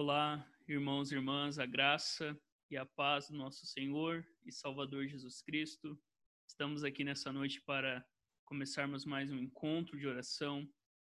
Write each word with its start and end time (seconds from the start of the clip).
Olá, 0.00 0.48
irmãos 0.68 1.10
e 1.10 1.16
irmãs, 1.16 1.58
a 1.58 1.66
graça 1.66 2.40
e 2.70 2.76
a 2.76 2.86
paz 2.86 3.30
do 3.30 3.36
nosso 3.36 3.66
Senhor 3.66 4.24
e 4.44 4.52
Salvador 4.52 5.08
Jesus 5.08 5.42
Cristo. 5.42 6.00
Estamos 6.46 6.84
aqui 6.84 7.02
nessa 7.02 7.32
noite 7.32 7.60
para 7.62 8.06
começarmos 8.44 9.04
mais 9.04 9.28
um 9.32 9.36
encontro 9.36 9.98
de 9.98 10.06
oração, 10.06 10.64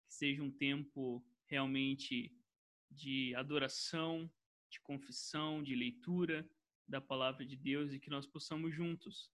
que 0.08 0.14
seja 0.14 0.42
um 0.42 0.50
tempo 0.50 1.22
realmente 1.50 2.34
de 2.90 3.36
adoração, 3.36 4.32
de 4.72 4.80
confissão, 4.80 5.62
de 5.62 5.76
leitura 5.76 6.50
da 6.88 7.02
palavra 7.02 7.46
de 7.46 7.58
Deus 7.58 7.92
e 7.92 8.00
que 8.00 8.10
nós 8.10 8.26
possamos 8.26 8.74
juntos 8.74 9.30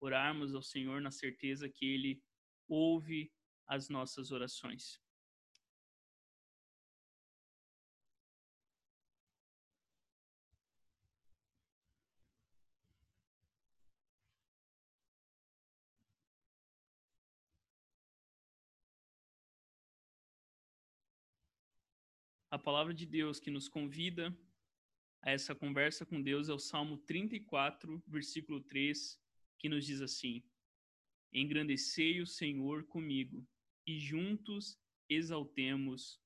orarmos 0.00 0.54
ao 0.54 0.62
Senhor 0.62 1.00
na 1.00 1.10
certeza 1.10 1.68
que 1.68 1.84
Ele 1.84 2.22
ouve 2.68 3.32
as 3.66 3.88
nossas 3.88 4.30
orações. 4.30 5.03
A 22.54 22.58
palavra 22.58 22.94
de 22.94 23.04
Deus 23.04 23.40
que 23.40 23.50
nos 23.50 23.68
convida 23.68 24.32
a 25.20 25.32
essa 25.32 25.56
conversa 25.56 26.06
com 26.06 26.22
Deus 26.22 26.48
é 26.48 26.52
o 26.52 26.58
Salmo 26.60 26.98
34, 26.98 28.00
versículo 28.06 28.60
3, 28.60 29.20
que 29.58 29.68
nos 29.68 29.84
diz 29.84 30.00
assim: 30.00 30.40
Engrandecei 31.32 32.20
o 32.20 32.26
Senhor 32.28 32.84
comigo, 32.84 33.44
e 33.84 33.98
juntos 33.98 34.78
exaltemos 35.08 36.22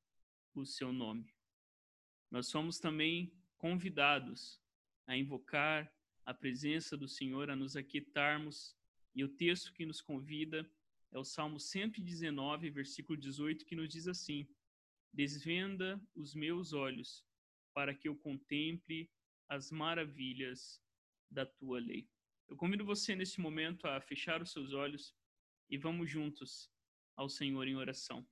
o 0.54 0.66
seu 0.66 0.92
nome. 0.92 1.34
Nós 2.30 2.48
somos 2.48 2.78
também 2.78 3.32
convidados 3.56 4.60
a 5.06 5.16
invocar 5.16 5.90
a 6.26 6.34
presença 6.34 6.94
do 6.94 7.08
Senhor, 7.08 7.48
a 7.48 7.56
nos 7.56 7.74
aquietarmos, 7.74 8.76
e 9.14 9.24
o 9.24 9.30
texto 9.30 9.72
que 9.72 9.86
nos 9.86 10.02
convida 10.02 10.70
é 11.10 11.18
o 11.18 11.24
Salmo 11.24 11.58
119, 11.58 12.68
versículo 12.68 13.18
18, 13.18 13.64
que 13.64 13.74
nos 13.74 13.88
diz 13.88 14.06
assim: 14.06 14.46
Desvenda 15.12 16.00
os 16.14 16.34
meus 16.34 16.72
olhos, 16.72 17.24
para 17.74 17.94
que 17.94 18.08
eu 18.08 18.16
contemple 18.16 19.10
as 19.48 19.70
maravilhas 19.70 20.82
da 21.30 21.46
tua 21.46 21.80
lei. 21.80 22.08
Eu 22.48 22.56
convido 22.56 22.84
você 22.84 23.14
neste 23.14 23.40
momento 23.40 23.86
a 23.86 24.00
fechar 24.00 24.40
os 24.40 24.52
seus 24.52 24.72
olhos 24.72 25.14
e 25.68 25.76
vamos 25.76 26.10
juntos 26.10 26.70
ao 27.16 27.28
Senhor 27.28 27.66
em 27.66 27.76
oração. 27.76 28.26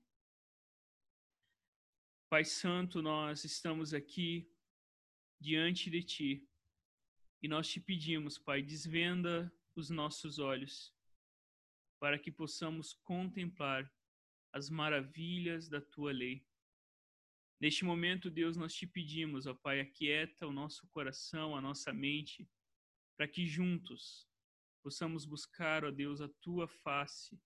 Pai 2.29 2.45
Santo, 2.45 3.03
nós 3.03 3.45
estamos 3.45 3.95
aqui 3.95 4.51
diante 5.41 5.91
de 5.91 6.03
Ti 6.03 6.49
e 7.43 7.49
nós 7.49 7.69
te 7.69 7.81
pedimos, 7.81 8.39
Pai, 8.39 8.63
desvenda 8.63 9.53
os 9.75 9.91
nossos 9.91 10.39
olhos 10.39 10.95
para 12.01 12.19
que 12.19 12.31
possamos 12.31 12.95
contemplar 12.95 13.91
as 14.53 14.71
maravilhas 14.71 15.69
da 15.69 15.81
Tua 15.81 16.13
lei. 16.13 16.47
Neste 17.59 17.85
momento, 17.85 18.31
Deus, 18.31 18.57
nós 18.57 18.75
te 18.75 18.87
pedimos, 18.87 19.47
ó 19.47 19.55
Pai, 19.55 19.81
aquieta 19.81 20.47
o 20.47 20.53
nosso 20.53 20.87
coração, 20.89 21.57
a 21.57 21.61
nossa 21.61 21.91
mente, 21.91 22.47
para 23.17 23.27
que 23.27 23.47
juntos 23.47 24.29
possamos 24.83 25.25
buscar, 25.25 25.83
ó 25.85 25.91
Deus, 25.91 26.21
a 26.21 26.29
tua 26.41 26.69
face, 26.69 27.41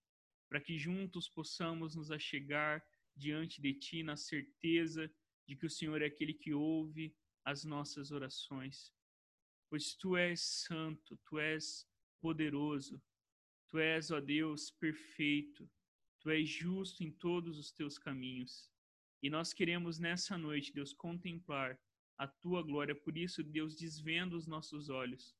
para 0.48 0.60
que 0.60 0.76
juntos 0.76 1.28
possamos 1.28 1.94
nos 1.94 2.10
achegar 2.10 2.84
diante 3.14 3.62
de 3.62 3.72
ti 3.72 4.02
na 4.02 4.16
certeza 4.16 5.08
de 5.46 5.54
que 5.54 5.66
o 5.66 5.70
Senhor 5.70 6.02
é 6.02 6.06
aquele 6.06 6.34
que 6.34 6.52
ouve 6.52 7.16
as 7.44 7.64
nossas 7.64 8.10
orações. 8.10 8.92
Pois 9.68 9.94
tu 9.94 10.16
és 10.16 10.40
santo, 10.40 11.16
tu 11.24 11.38
és 11.38 11.88
poderoso, 12.20 13.00
tu 13.68 13.78
és, 13.78 14.10
ó 14.10 14.20
Deus, 14.20 14.72
perfeito, 14.72 15.70
tu 16.18 16.30
és 16.30 16.48
justo 16.48 17.04
em 17.04 17.12
todos 17.12 17.58
os 17.58 17.70
teus 17.70 17.96
caminhos. 17.96 18.68
E 19.22 19.28
nós 19.28 19.52
queremos 19.52 19.98
nessa 19.98 20.38
noite, 20.38 20.72
Deus, 20.72 20.92
contemplar 20.92 21.78
a 22.16 22.26
tua 22.26 22.62
glória. 22.62 22.94
Por 22.94 23.16
isso, 23.16 23.42
Deus, 23.42 23.76
desvenda 23.76 24.36
os 24.36 24.46
nossos 24.46 24.88
olhos, 24.88 25.36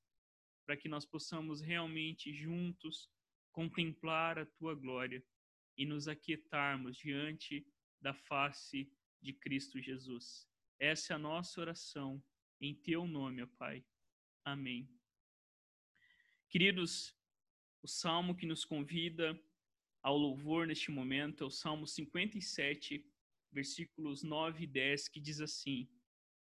para 0.67 0.77
que 0.77 0.89
nós 0.89 1.05
possamos 1.05 1.61
realmente 1.61 2.33
juntos 2.33 3.11
contemplar 3.53 4.39
a 4.39 4.47
tua 4.47 4.75
glória 4.75 5.25
e 5.77 5.85
nos 5.85 6.09
aquietarmos 6.09 6.97
diante 6.97 7.67
da 8.01 8.15
face 8.15 8.93
de 9.21 9.33
Cristo 9.33 9.81
Jesus. 9.81 10.49
Essa 10.79 11.13
é 11.13 11.17
a 11.17 11.19
nossa 11.19 11.61
oração 11.61 12.23
em 12.61 12.75
teu 12.75 13.07
nome, 13.07 13.43
ó 13.43 13.47
Pai. 13.59 13.85
Amém. 14.45 14.89
Queridos, 16.49 17.15
o 17.83 17.89
salmo 17.89 18.35
que 18.35 18.47
nos 18.47 18.65
convida 18.65 19.39
ao 20.03 20.17
louvor 20.17 20.67
neste 20.67 20.91
momento 20.91 21.45
é 21.45 21.47
o 21.47 21.51
Salmo 21.51 21.87
57, 21.87 23.07
versículos 23.53 24.23
9 24.23 24.65
e 24.65 24.67
10, 24.67 25.09
que 25.09 25.21
diz 25.21 25.41
assim: 25.41 25.89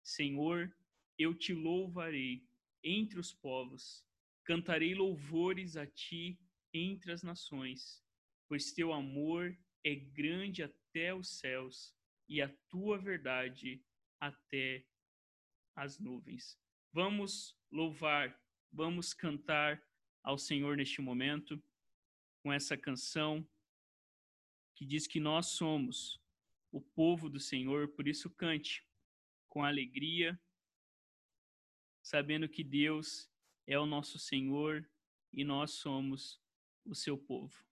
Senhor, 0.03 0.75
eu 1.19 1.35
te 1.35 1.53
louvarei 1.53 2.47
entre 2.83 3.19
os 3.19 3.33
povos, 3.33 4.05
cantarei 4.45 4.95
louvores 4.95 5.77
a 5.77 5.87
ti 5.87 6.39
entre 6.73 7.13
as 7.13 7.23
nações, 7.23 8.03
pois 8.49 8.73
teu 8.73 8.93
amor 8.93 9.57
é 9.85 9.95
grande 9.95 10.63
até 10.63 11.15
os 11.15 11.39
céus 11.39 11.95
e 12.29 12.41
a 12.41 12.49
tua 12.69 12.99
verdade 12.99 13.83
até 14.21 14.87
as 15.75 15.99
nuvens. 15.99 16.59
Vamos 16.93 17.57
louvar, 17.71 18.39
vamos 18.73 19.13
cantar 19.13 19.83
ao 20.23 20.39
Senhor 20.39 20.77
neste 20.77 21.01
momento 21.01 21.63
com 22.43 22.53
essa 22.53 22.77
canção 22.77 23.47
que 24.75 24.85
diz 24.85 25.07
que 25.07 25.21
nós 25.21 25.47
somos 25.47 26.21
o 26.73 26.81
povo 26.81 27.29
do 27.29 27.41
Senhor, 27.41 27.89
por 27.89 28.07
isso 28.07 28.31
cante 28.31 28.87
com 29.49 29.65
alegria, 29.65 30.41
sabendo 32.03 32.49
que 32.49 32.63
Deus 32.63 33.31
é 33.67 33.79
o 33.79 33.87
nosso 33.87 34.19
Senhor 34.19 34.89
e 35.33 35.45
nós 35.45 35.73
somos 35.73 36.41
o 36.85 36.95
seu 36.95 37.17
povo. 37.19 37.70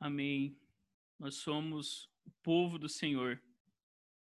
Amém. 0.00 0.58
Nós 1.18 1.34
somos 1.34 2.10
o 2.24 2.30
povo 2.42 2.78
do 2.78 2.88
Senhor, 2.88 3.38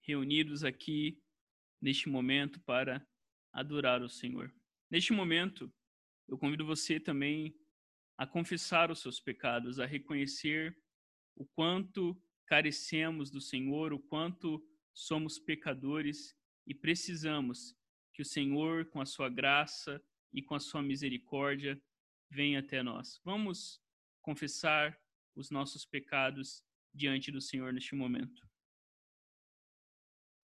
reunidos 0.02 0.64
aqui 0.64 1.20
neste 1.81 2.08
momento 2.08 2.60
para 2.62 3.04
adorar 3.52 4.04
o 4.04 4.08
Senhor. 4.08 4.54
Neste 4.88 5.12
momento, 5.12 5.74
eu 6.28 6.38
convido 6.38 6.64
você 6.64 7.00
também 7.00 7.58
a 8.16 8.28
confessar 8.28 8.92
os 8.92 9.00
seus 9.00 9.20
pecados, 9.20 9.80
a 9.80 9.88
reconhecer 9.88 10.78
o 11.36 11.44
quanto 11.44 12.16
carecemos 12.46 13.31
do 13.31 13.42
Senhor, 13.42 13.94
o 13.94 14.00
quanto 14.00 14.64
somos 14.94 15.40
pecadores 15.40 16.38
e 16.68 16.76
precisamos 16.76 17.76
que 18.14 18.22
o 18.22 18.26
Senhor, 18.26 18.86
com 18.92 19.02
a 19.02 19.08
sua 19.08 19.28
graça 19.28 20.00
e 20.31 20.40
com 20.40 20.54
a 20.54 20.60
sua 20.60 20.84
misericórdia, 20.84 21.81
venha 22.30 22.60
até 22.60 22.84
nós. 22.84 23.19
Vamos 23.26 23.81
confessar 24.22 25.03
os 25.35 25.50
nossos 25.50 25.85
pecados 25.85 26.63
diante 26.94 27.31
do 27.31 27.41
Senhor 27.41 27.74
neste 27.74 27.95
momento. 27.95 28.47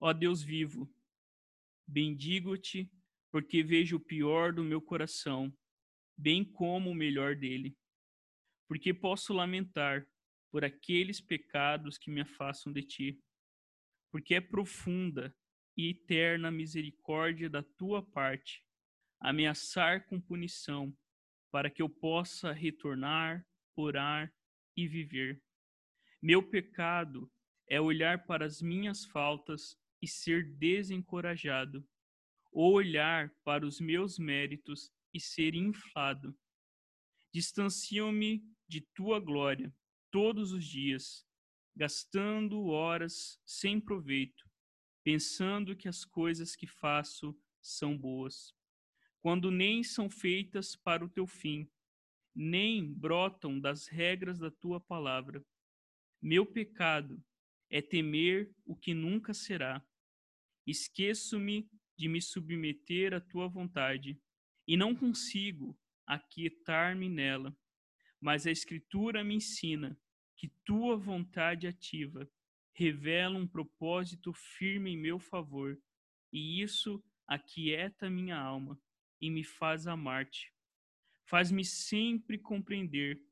Ó 0.00 0.12
Deus 0.12 0.42
vivo, 0.42 0.92
bendigo-te 1.86 2.90
porque 3.30 3.62
vejo 3.62 3.96
o 3.96 4.00
pior 4.00 4.52
do 4.52 4.64
meu 4.64 4.80
coração, 4.80 5.56
bem 6.16 6.44
como 6.44 6.90
o 6.90 6.94
melhor 6.94 7.36
dele. 7.36 7.76
Porque 8.66 8.92
posso 8.92 9.32
lamentar 9.32 10.06
por 10.50 10.64
aqueles 10.64 11.20
pecados 11.20 11.96
que 11.96 12.10
me 12.10 12.20
afastam 12.20 12.72
de 12.72 12.82
ti. 12.82 13.22
Porque 14.10 14.34
é 14.34 14.40
profunda 14.40 15.36
e 15.76 15.90
eterna 15.90 16.50
misericórdia 16.50 17.48
da 17.48 17.62
tua 17.62 18.02
parte 18.02 18.64
ameaçar 19.20 20.06
com 20.06 20.20
punição, 20.20 20.96
para 21.50 21.68
que 21.68 21.82
eu 21.82 21.88
possa 21.88 22.52
retornar, 22.52 23.46
orar 23.76 24.32
e 24.80 24.88
viver. 24.88 25.42
Meu 26.22 26.42
pecado 26.42 27.30
é 27.68 27.80
olhar 27.80 28.26
para 28.26 28.46
as 28.46 28.62
minhas 28.62 29.04
faltas 29.04 29.78
e 30.00 30.08
ser 30.08 30.56
desencorajado, 30.56 31.86
ou 32.50 32.72
olhar 32.72 33.30
para 33.44 33.66
os 33.66 33.78
meus 33.78 34.18
méritos 34.18 34.90
e 35.12 35.20
ser 35.20 35.54
inflado. 35.54 36.34
Distancio-me 37.32 38.42
de 38.66 38.80
tua 38.94 39.20
glória 39.20 39.72
todos 40.10 40.52
os 40.52 40.64
dias, 40.64 41.26
gastando 41.76 42.66
horas 42.66 43.38
sem 43.44 43.78
proveito, 43.80 44.48
pensando 45.04 45.76
que 45.76 45.88
as 45.88 46.04
coisas 46.04 46.56
que 46.56 46.66
faço 46.66 47.38
são 47.60 47.96
boas, 47.96 48.54
quando 49.20 49.50
nem 49.50 49.82
são 49.84 50.08
feitas 50.08 50.74
para 50.74 51.04
o 51.04 51.08
teu 51.08 51.26
fim 51.26 51.70
nem 52.34 52.92
brotam 52.92 53.58
das 53.58 53.86
regras 53.86 54.38
da 54.38 54.50
tua 54.50 54.80
palavra. 54.80 55.44
Meu 56.22 56.46
pecado 56.46 57.22
é 57.68 57.80
temer 57.80 58.52
o 58.64 58.76
que 58.76 58.94
nunca 58.94 59.32
será. 59.32 59.84
Esqueço-me 60.66 61.68
de 61.96 62.08
me 62.08 62.20
submeter 62.20 63.14
à 63.14 63.20
tua 63.20 63.48
vontade 63.48 64.20
e 64.66 64.76
não 64.76 64.94
consigo 64.94 65.78
aquietar-me 66.06 67.08
nela. 67.08 67.56
Mas 68.20 68.46
a 68.46 68.50
Escritura 68.50 69.24
me 69.24 69.34
ensina 69.34 69.98
que 70.36 70.52
tua 70.64 70.96
vontade 70.96 71.66
ativa 71.66 72.30
revela 72.72 73.36
um 73.36 73.46
propósito 73.46 74.32
firme 74.32 74.92
em 74.92 74.96
meu 74.96 75.18
favor, 75.18 75.78
e 76.32 76.62
isso 76.62 77.02
aquieta 77.26 78.08
minha 78.08 78.38
alma 78.38 78.80
e 79.20 79.30
me 79.30 79.44
faz 79.44 79.86
amar-te 79.86 80.52
faz-me 81.30 81.64
sempre 81.64 82.36
compreender 82.36 83.22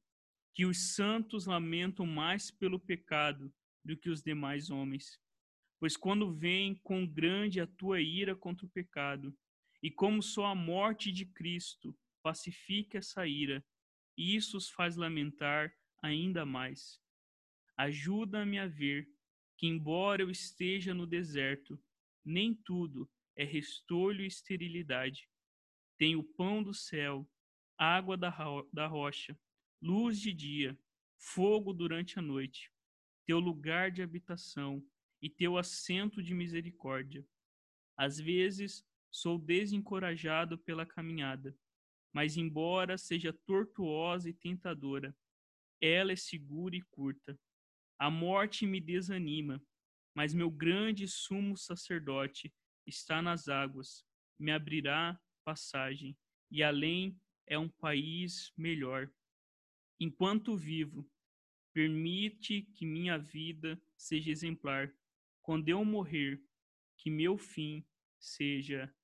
que 0.55 0.65
os 0.65 0.95
santos 0.95 1.47
lamentam 1.47 2.07
mais 2.07 2.49
pelo 2.49 2.79
pecado 2.79 3.53
do 3.85 3.97
que 3.97 4.09
os 4.09 4.23
demais 4.23 4.71
homens. 4.71 5.21
Pois 5.81 5.97
quando 5.97 6.33
vem 6.33 6.77
com 6.77 7.05
grande 7.05 7.61
a 7.61 7.67
tua 7.67 8.01
ira 8.01 8.37
contra 8.37 8.65
o 8.65 8.71
pecado, 8.71 9.37
e 9.83 9.91
como 9.91 10.23
só 10.23 10.47
a 10.47 10.55
morte 10.55 11.11
de 11.11 11.27
Cristo 11.27 11.97
pacifica 12.23 12.99
essa 12.99 13.27
ira, 13.27 13.65
isso 14.17 14.57
os 14.57 14.71
faz 14.71 14.95
lamentar 14.95 15.75
ainda 16.01 16.47
mais. 16.47 17.01
Ajuda-me 17.77 18.61
a 18.61 18.67
ver 18.69 19.09
que, 19.57 19.67
embora 19.67 20.23
eu 20.23 20.31
esteja 20.31 20.95
no 20.95 21.05
deserto, 21.05 21.77
nem 22.25 22.55
tudo 22.55 23.11
é 23.35 23.43
restolho 23.43 24.23
e 24.23 24.29
esterilidade. 24.29 25.29
Tenho 25.97 26.21
o 26.21 26.25
pão 26.25 26.63
do 26.63 26.73
céu 26.73 27.29
água 27.79 28.17
da, 28.17 28.29
ro 28.29 28.69
da 28.73 28.87
rocha, 28.87 29.39
luz 29.81 30.21
de 30.21 30.33
dia, 30.33 30.79
fogo 31.17 31.73
durante 31.73 32.19
a 32.19 32.23
noite, 32.23 32.73
teu 33.25 33.39
lugar 33.39 33.91
de 33.91 34.03
habitação 34.03 34.85
e 35.23 35.31
teu 35.31 35.57
assento 35.57 36.23
de 36.23 36.35
misericórdia. 36.35 37.25
Às 37.97 38.19
vezes 38.19 38.85
sou 39.11 39.39
desencorajado 39.39 40.59
pela 40.59 40.85
caminhada, 40.85 41.57
mas 42.13 42.37
embora 42.37 42.99
seja 42.99 43.33
tortuosa 43.47 44.29
e 44.29 44.35
tentadora, 44.35 45.17
ela 45.81 46.13
é 46.13 46.17
segura 46.17 46.77
e 46.77 46.83
curta. 46.83 47.39
A 47.99 48.11
morte 48.11 48.67
me 48.67 48.81
desanima, 48.81 49.63
mas 50.15 50.35
meu 50.35 50.51
grande 50.51 51.07
sumo 51.07 51.57
sacerdote 51.57 52.53
está 52.87 53.21
nas 53.23 53.49
águas, 53.49 54.05
me 54.39 54.51
abrirá 54.51 55.19
passagem, 55.45 56.17
e 56.51 56.63
além 56.63 57.17
é 57.49 57.59
um 57.59 57.69
país 57.69 58.53
melhor. 58.57 59.11
Enquanto 59.99 60.57
vivo, 60.57 61.09
permite 61.73 62.63
que 62.75 62.87
minha 62.87 63.19
vida 63.19 63.81
seja 63.97 64.31
exemplar. 64.31 64.93
Quando 65.43 65.69
eu 65.69 65.85
morrer, 65.85 66.41
que 66.97 67.11
meu 67.11 67.39
fim 67.39 67.85
seja 68.19 68.95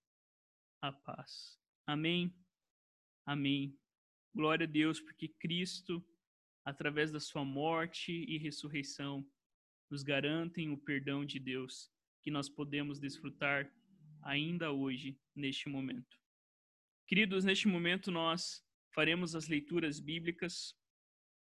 a 0.80 0.92
paz. 0.92 1.58
Amém. 1.86 2.34
Amém. 3.24 3.78
Glória 4.34 4.66
a 4.66 4.70
Deus, 4.70 5.00
porque 5.00 5.28
Cristo, 5.28 6.04
através 6.64 7.10
da 7.10 7.20
sua 7.20 7.44
morte 7.44 8.12
e 8.12 8.36
ressurreição, 8.36 9.26
nos 9.90 10.02
garantem 10.02 10.70
o 10.70 10.76
perdão 10.76 11.24
de 11.24 11.38
Deus, 11.38 11.90
que 12.22 12.30
nós 12.30 12.48
podemos 12.48 12.98
desfrutar 12.98 13.72
ainda 14.22 14.72
hoje, 14.72 15.18
neste 15.34 15.68
momento. 15.68 16.23
Queridos, 17.06 17.44
neste 17.44 17.68
momento 17.68 18.10
nós 18.10 18.64
faremos 18.94 19.34
as 19.34 19.46
leituras 19.46 20.00
bíblicas 20.00 20.74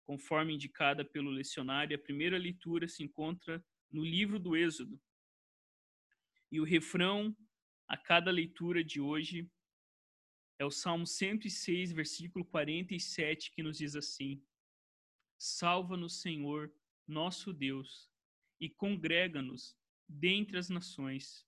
conforme 0.06 0.54
indicada 0.54 1.06
pelo 1.06 1.32
lecionário. 1.32 1.96
A 1.96 2.00
primeira 2.00 2.38
leitura 2.38 2.86
se 2.86 3.02
encontra 3.02 3.66
no 3.90 4.04
livro 4.04 4.38
do 4.38 4.58
Êxodo. 4.58 5.02
E 6.52 6.60
o 6.60 6.66
refrão 6.66 7.36
a 7.88 7.96
cada 7.96 8.30
leitura 8.30 8.84
de 8.84 9.00
hoje 9.00 9.50
é 10.60 10.66
o 10.66 10.72
Salmo 10.72 11.08
106, 11.08 11.94
versículo 11.94 12.44
47, 12.44 13.52
que 13.52 13.64
nos 13.64 13.78
diz 13.78 13.96
assim: 13.96 14.44
Salva-nos, 15.40 16.20
Senhor, 16.22 16.74
nosso 17.08 17.54
Deus, 17.54 18.12
e 18.60 18.70
congrega-nos 18.70 19.78
dentre 20.08 20.58
as 20.58 20.70
nações, 20.70 21.48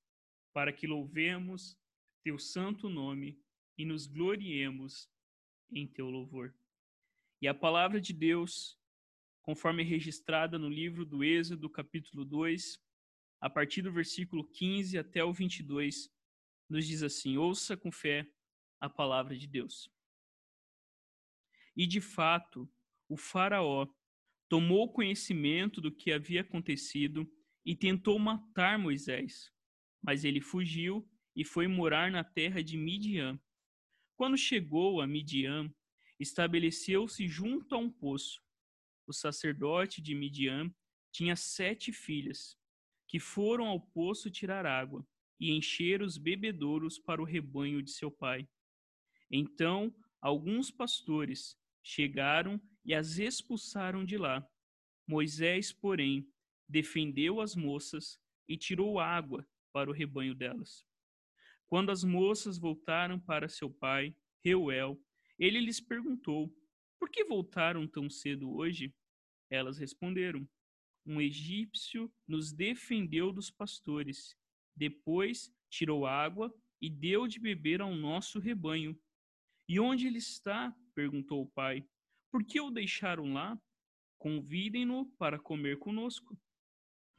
para 0.54 0.72
que 0.72 0.88
louvemos 0.88 1.78
teu 2.24 2.40
santo 2.40 2.90
nome 2.90 3.45
e 3.78 3.86
nos 3.86 4.08
gloriemos 4.08 5.10
em 5.72 5.88
teu 5.88 6.10
louvor. 6.10 6.54
E 7.42 7.48
a 7.48 7.54
palavra 7.54 8.00
de 8.00 8.14
Deus, 8.14 8.78
conforme 9.42 9.84
registrada 9.84 10.58
no 10.58 10.70
livro 10.70 11.06
do 11.06 11.24
Êxodo, 11.24 11.70
capítulo 11.70 12.24
2, 12.24 12.80
a 13.42 13.50
partir 13.50 13.82
do 13.82 13.92
versículo 13.92 14.44
15 14.44 14.98
até 14.98 15.24
o 15.24 15.34
22, 15.34 16.10
nos 16.70 16.88
diz 16.88 17.04
assim: 17.04 17.38
Ouça 17.38 17.76
com 17.76 17.92
fé 17.92 18.28
a 18.80 18.90
palavra 18.90 19.38
de 19.38 19.48
Deus. 19.48 19.90
E 21.76 21.86
de 21.86 22.00
fato, 22.00 22.70
o 23.10 23.18
Faraó 23.18 23.88
tomou 24.48 24.92
conhecimento 24.92 25.82
do 25.82 25.92
que 25.92 26.12
havia 26.12 26.42
acontecido 26.42 27.30
e 27.66 27.76
tentou 27.76 28.18
matar 28.18 28.80
Moisés, 28.80 29.52
mas 30.02 30.24
ele 30.24 30.40
fugiu 30.40 31.08
e 31.36 31.44
foi 31.44 31.68
morar 31.68 32.12
na 32.12 32.24
terra 32.24 32.64
de 32.64 32.78
Midian. 32.78 33.40
Quando 34.16 34.38
chegou 34.38 35.02
a 35.02 35.08
Midian, 35.08 35.70
estabeleceu-se 36.20 37.28
junto 37.28 37.76
a 37.76 37.78
um 37.78 37.90
poço. 37.90 38.42
O 39.06 39.14
sacerdote 39.14 40.02
de 40.02 40.16
Midian 40.16 40.74
tinha 41.12 41.36
sete 41.36 41.92
filhas, 41.92 42.58
que 43.08 43.20
foram 43.20 43.66
ao 43.66 43.80
poço 43.80 44.32
tirar 44.32 44.66
água 44.66 45.06
e 45.40 45.52
encher 45.52 46.02
os 46.02 46.18
bebedouros 46.18 46.98
para 46.98 47.22
o 47.22 47.26
rebanho 47.26 47.82
de 47.82 47.92
seu 47.92 48.10
pai. 48.10 48.48
Então, 49.30 49.94
alguns 50.22 50.72
pastores 50.72 51.58
chegaram 51.84 52.60
e 52.86 52.94
as 52.94 53.18
expulsaram 53.18 54.06
de 54.06 54.18
lá. 54.18 54.48
Moisés, 55.06 55.74
porém, 55.74 56.28
defendeu 56.68 57.42
as 57.42 57.56
moças 57.56 58.18
e 58.48 58.58
tirou 58.58 59.00
água 59.00 59.46
para 59.74 59.90
o 59.90 59.94
rebanho 59.94 60.34
delas. 60.34 60.86
Quando 61.76 61.92
as 61.92 62.06
moças 62.06 62.58
voltaram 62.58 63.20
para 63.20 63.50
seu 63.50 63.70
pai, 63.70 64.16
Reuel, 64.42 64.98
ele 65.38 65.60
lhes 65.60 65.82
perguntou: 65.82 66.50
Por 66.98 67.10
que 67.10 67.26
voltaram 67.26 67.86
tão 67.86 68.10
cedo 68.10 68.50
hoje? 68.50 68.96
Elas 69.50 69.78
responderam: 69.78 70.48
Um 71.06 71.20
egípcio 71.20 72.10
nos 72.26 72.54
defendeu 72.54 73.34
dos 73.34 73.52
pastores. 73.52 74.38
Depois 74.74 75.54
tirou 75.70 76.06
água 76.06 76.50
e 76.80 76.90
deu 76.90 77.28
de 77.28 77.42
beber 77.42 77.82
ao 77.82 77.94
nosso 77.94 78.40
rebanho. 78.40 78.98
E 79.68 79.78
onde 79.78 80.08
ele 80.08 80.20
está? 80.20 80.74
perguntou 80.94 81.42
o 81.42 81.52
pai. 81.52 81.86
Por 82.32 82.42
que 82.46 82.62
o 82.62 82.72
deixaram 82.72 83.34
lá? 83.34 83.62
Convidem-no 84.18 85.08
para 85.18 85.38
comer 85.38 85.78
conosco. 85.78 86.40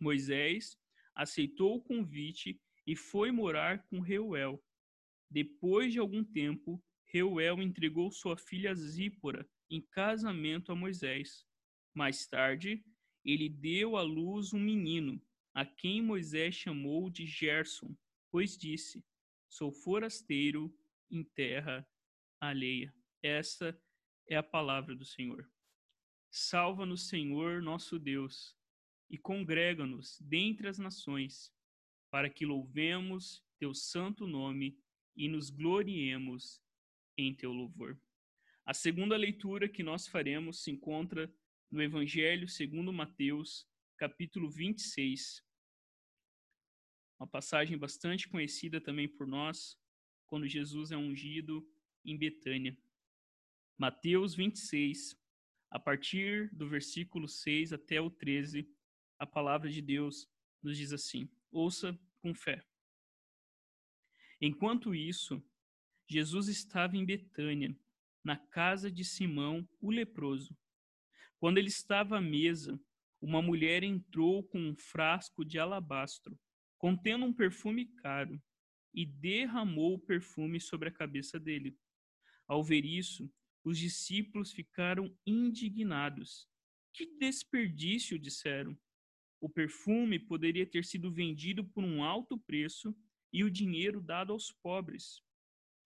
Moisés 0.00 0.78
aceitou 1.14 1.76
o 1.76 1.82
convite 1.82 2.58
e 2.86 2.94
foi 2.94 3.30
morar 3.30 3.82
com 3.88 4.00
Reuel. 4.00 4.62
Depois 5.30 5.92
de 5.92 5.98
algum 5.98 6.22
tempo, 6.22 6.82
Reuel 7.04 7.60
entregou 7.60 8.10
sua 8.10 8.36
filha 8.36 8.74
Zípora 8.74 9.48
em 9.68 9.80
casamento 9.80 10.70
a 10.70 10.76
Moisés. 10.76 11.44
Mais 11.94 12.26
tarde, 12.26 12.84
ele 13.24 13.48
deu 13.48 13.96
à 13.96 14.02
luz 14.02 14.52
um 14.52 14.60
menino, 14.60 15.20
a 15.52 15.64
quem 15.64 16.00
Moisés 16.00 16.54
chamou 16.54 17.10
de 17.10 17.26
Gerson, 17.26 17.96
pois 18.30 18.56
disse: 18.56 19.04
Sou 19.48 19.72
forasteiro 19.72 20.72
em 21.10 21.24
terra 21.24 21.88
alheia. 22.40 22.94
Esta 23.22 23.80
é 24.28 24.36
a 24.36 24.42
palavra 24.42 24.94
do 24.94 25.04
Senhor. 25.04 25.50
Salva-nos, 26.30 27.08
Senhor, 27.08 27.62
nosso 27.62 27.98
Deus, 27.98 28.56
e 29.08 29.16
congrega-nos 29.16 30.18
dentre 30.20 30.68
as 30.68 30.78
nações, 30.78 31.52
para 32.10 32.30
que 32.30 32.46
louvemos 32.46 33.44
teu 33.58 33.74
santo 33.74 34.26
nome 34.26 34.78
e 35.16 35.28
nos 35.28 35.50
gloriemos 35.50 36.60
em 37.16 37.34
teu 37.34 37.52
louvor. 37.52 37.98
A 38.64 38.74
segunda 38.74 39.16
leitura 39.16 39.68
que 39.68 39.82
nós 39.82 40.06
faremos 40.06 40.62
se 40.62 40.70
encontra 40.70 41.32
no 41.70 41.82
Evangelho 41.82 42.48
segundo 42.48 42.92
Mateus, 42.92 43.66
capítulo 43.96 44.50
26. 44.50 45.42
Uma 47.18 47.26
passagem 47.26 47.78
bastante 47.78 48.28
conhecida 48.28 48.80
também 48.80 49.08
por 49.08 49.26
nós, 49.26 49.78
quando 50.26 50.46
Jesus 50.46 50.90
é 50.90 50.96
ungido 50.96 51.66
em 52.04 52.16
Betânia. 52.16 52.76
Mateus 53.78 54.34
26, 54.34 55.18
a 55.70 55.78
partir 55.78 56.50
do 56.54 56.68
versículo 56.68 57.28
6 57.28 57.72
até 57.72 58.00
o 58.00 58.10
13, 58.10 58.68
a 59.18 59.26
palavra 59.26 59.70
de 59.70 59.80
Deus 59.80 60.28
nos 60.62 60.76
diz 60.76 60.92
assim: 60.92 61.28
Ouça 61.56 61.98
com 62.20 62.34
fé. 62.34 62.62
Enquanto 64.42 64.94
isso, 64.94 65.42
Jesus 66.06 66.48
estava 66.48 66.98
em 66.98 67.04
Betânia, 67.06 67.74
na 68.22 68.36
casa 68.36 68.90
de 68.90 69.02
Simão, 69.02 69.66
o 69.80 69.90
leproso. 69.90 70.54
Quando 71.38 71.56
ele 71.56 71.68
estava 71.68 72.18
à 72.18 72.20
mesa, 72.20 72.78
uma 73.22 73.40
mulher 73.40 73.82
entrou 73.82 74.44
com 74.44 74.58
um 74.60 74.76
frasco 74.76 75.42
de 75.46 75.58
alabastro, 75.58 76.38
contendo 76.76 77.24
um 77.24 77.32
perfume 77.32 77.86
caro, 77.86 78.38
e 78.92 79.06
derramou 79.06 79.94
o 79.94 79.98
perfume 79.98 80.60
sobre 80.60 80.90
a 80.90 80.92
cabeça 80.92 81.40
dele. 81.40 81.74
Ao 82.46 82.62
ver 82.62 82.84
isso, 82.84 83.32
os 83.64 83.78
discípulos 83.78 84.52
ficaram 84.52 85.10
indignados. 85.24 86.46
Que 86.92 87.06
desperdício, 87.18 88.18
disseram. 88.18 88.78
O 89.46 89.48
perfume 89.48 90.18
poderia 90.18 90.66
ter 90.66 90.84
sido 90.84 91.08
vendido 91.08 91.64
por 91.64 91.84
um 91.84 92.02
alto 92.02 92.36
preço 92.36 92.92
e 93.32 93.44
o 93.44 93.50
dinheiro 93.50 94.00
dado 94.00 94.32
aos 94.32 94.50
pobres. 94.50 95.22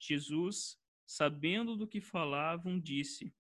Jesus, 0.01 0.79
sabendo 1.07 1.77
do 1.77 1.87
que 1.87 2.01
falavam, 2.01 2.81
disse: 2.81 3.31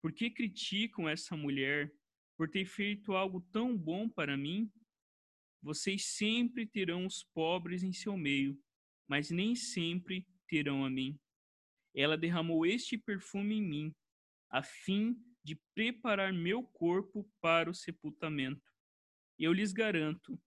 Por 0.00 0.12
que 0.12 0.30
criticam 0.30 1.08
essa 1.08 1.36
mulher 1.36 1.92
por 2.36 2.48
ter 2.48 2.64
feito 2.64 3.14
algo 3.14 3.40
tão 3.50 3.76
bom 3.76 4.08
para 4.08 4.36
mim? 4.36 4.70
Vocês 5.60 6.04
sempre 6.04 6.64
terão 6.64 7.04
os 7.04 7.24
pobres 7.34 7.82
em 7.82 7.92
seu 7.92 8.16
meio, 8.16 8.56
mas 9.08 9.28
nem 9.28 9.56
sempre 9.56 10.24
terão 10.46 10.84
a 10.84 10.88
mim. 10.88 11.18
Ela 11.92 12.16
derramou 12.16 12.64
este 12.64 12.96
perfume 12.96 13.56
em 13.56 13.62
mim, 13.62 13.94
a 14.48 14.62
fim 14.62 15.20
de 15.42 15.56
preparar 15.74 16.32
meu 16.32 16.62
corpo 16.62 17.28
para 17.40 17.68
o 17.68 17.74
sepultamento. 17.74 18.71
Eu 19.38 19.52
lhes 19.52 19.72
garanto, 19.72 20.40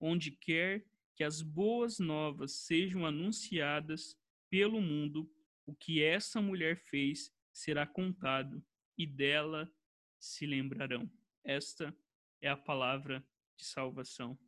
onde 0.00 0.30
quer 0.30 0.84
que 1.14 1.24
as 1.24 1.42
boas 1.42 1.98
novas 1.98 2.52
sejam 2.52 3.04
anunciadas, 3.04 4.18
pelo 4.48 4.80
mundo, 4.80 5.30
o 5.66 5.74
que 5.74 6.02
essa 6.02 6.40
mulher 6.42 6.76
fez 6.76 7.32
será 7.52 7.86
contado 7.86 8.64
e 8.98 9.06
dela 9.06 9.72
se 10.18 10.46
lembrarão. 10.46 11.10
Esta 11.44 11.96
é 12.40 12.48
a 12.48 12.56
palavra 12.56 13.24
de 13.56 13.64
salvação. 13.64 14.38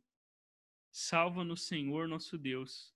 Salva-nos, 0.91 1.67
Senhor 1.67 2.07
nosso 2.07 2.37
Deus, 2.37 2.93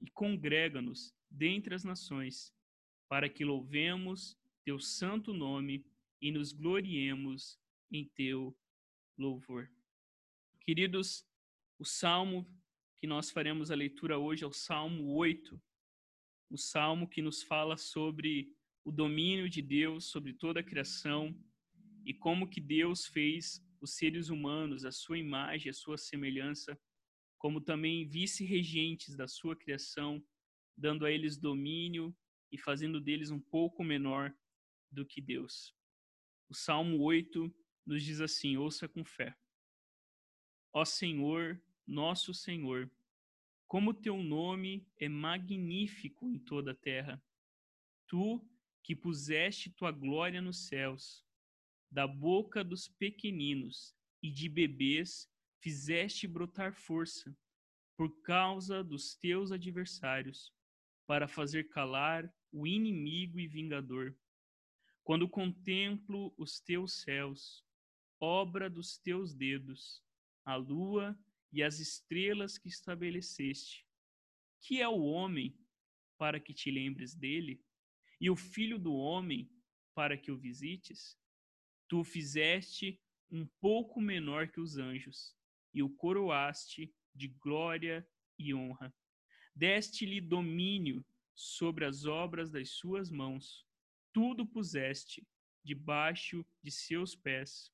e 0.00 0.10
congrega-nos 0.10 1.14
dentre 1.30 1.74
as 1.74 1.84
nações, 1.84 2.52
para 3.08 3.28
que 3.28 3.44
louvemos 3.44 4.36
teu 4.64 4.78
santo 4.78 5.32
nome 5.32 5.86
e 6.20 6.30
nos 6.30 6.52
gloriemos 6.52 7.58
em 7.90 8.04
teu 8.04 8.56
louvor. 9.16 9.70
Queridos, 10.70 11.26
o 11.80 11.84
salmo 11.84 12.46
que 13.00 13.04
nós 13.04 13.28
faremos 13.28 13.72
a 13.72 13.74
leitura 13.74 14.20
hoje 14.20 14.44
é 14.44 14.46
o 14.46 14.52
Salmo 14.52 15.16
8, 15.16 15.60
o 16.48 16.56
salmo 16.56 17.08
que 17.08 17.20
nos 17.20 17.42
fala 17.42 17.76
sobre 17.76 18.54
o 18.84 18.92
domínio 18.92 19.50
de 19.50 19.62
Deus 19.62 20.04
sobre 20.04 20.32
toda 20.32 20.60
a 20.60 20.62
criação 20.62 21.36
e 22.06 22.14
como 22.14 22.48
que 22.48 22.60
Deus 22.60 23.04
fez 23.04 23.60
os 23.80 23.96
seres 23.96 24.28
humanos, 24.28 24.84
a 24.84 24.92
sua 24.92 25.18
imagem, 25.18 25.70
a 25.70 25.74
sua 25.74 25.98
semelhança, 25.98 26.80
como 27.36 27.60
também 27.60 28.06
vice-regentes 28.06 29.16
da 29.16 29.26
sua 29.26 29.56
criação, 29.56 30.24
dando 30.76 31.04
a 31.04 31.10
eles 31.10 31.36
domínio 31.36 32.16
e 32.52 32.56
fazendo 32.56 33.00
deles 33.00 33.32
um 33.32 33.40
pouco 33.40 33.82
menor 33.82 34.32
do 34.88 35.04
que 35.04 35.20
Deus. 35.20 35.74
O 36.48 36.54
Salmo 36.54 37.00
8 37.00 37.52
nos 37.84 38.04
diz 38.04 38.20
assim: 38.20 38.56
ouça 38.56 38.88
com 38.88 39.04
fé. 39.04 39.36
Ó 40.72 40.84
Senhor, 40.84 41.60
nosso 41.84 42.32
Senhor, 42.32 42.88
como 43.66 43.92
teu 43.92 44.22
nome 44.22 44.86
é 44.96 45.08
magnífico 45.08 46.28
em 46.28 46.38
toda 46.38 46.70
a 46.70 46.74
terra. 46.74 47.22
Tu 48.06 48.40
que 48.82 48.94
puseste 48.94 49.70
tua 49.70 49.90
glória 49.90 50.40
nos 50.40 50.68
céus, 50.68 51.24
da 51.90 52.06
boca 52.06 52.62
dos 52.62 52.88
pequeninos 52.88 53.96
e 54.22 54.30
de 54.30 54.48
bebês 54.48 55.28
fizeste 55.58 56.26
brotar 56.28 56.72
força, 56.72 57.36
por 57.96 58.22
causa 58.22 58.82
dos 58.82 59.14
teus 59.14 59.52
adversários, 59.52 60.54
para 61.06 61.26
fazer 61.26 61.68
calar 61.68 62.32
o 62.52 62.66
inimigo 62.66 63.40
e 63.40 63.46
vingador. 63.46 64.16
Quando 65.02 65.28
contemplo 65.28 66.32
os 66.38 66.60
teus 66.60 67.00
céus, 67.02 67.64
obra 68.20 68.70
dos 68.70 68.96
teus 68.98 69.34
dedos, 69.34 70.02
a 70.44 70.56
lua 70.56 71.18
e 71.52 71.62
as 71.62 71.78
estrelas 71.78 72.58
que 72.58 72.68
estabeleceste, 72.68 73.86
que 74.60 74.80
é 74.80 74.88
o 74.88 75.02
homem 75.02 75.58
para 76.18 76.38
que 76.38 76.52
te 76.52 76.70
lembres 76.70 77.14
dele, 77.14 77.62
e 78.20 78.28
o 78.28 78.36
filho 78.36 78.78
do 78.78 78.92
homem 78.92 79.50
para 79.94 80.16
que 80.16 80.30
o 80.30 80.38
visites? 80.38 81.18
Tu 81.88 82.00
o 82.00 82.04
fizeste 82.04 83.00
um 83.30 83.46
pouco 83.60 84.00
menor 84.00 84.48
que 84.48 84.60
os 84.60 84.76
anjos, 84.76 85.34
e 85.72 85.82
o 85.82 85.90
coroaste 85.90 86.92
de 87.14 87.28
glória 87.28 88.06
e 88.38 88.52
honra. 88.52 88.94
Deste-lhe 89.54 90.20
domínio 90.20 91.04
sobre 91.34 91.84
as 91.84 92.04
obras 92.04 92.50
das 92.50 92.70
suas 92.70 93.10
mãos. 93.10 93.66
Tudo 94.12 94.46
puseste 94.46 95.26
debaixo 95.64 96.44
de 96.62 96.70
seus 96.70 97.14
pés. 97.14 97.72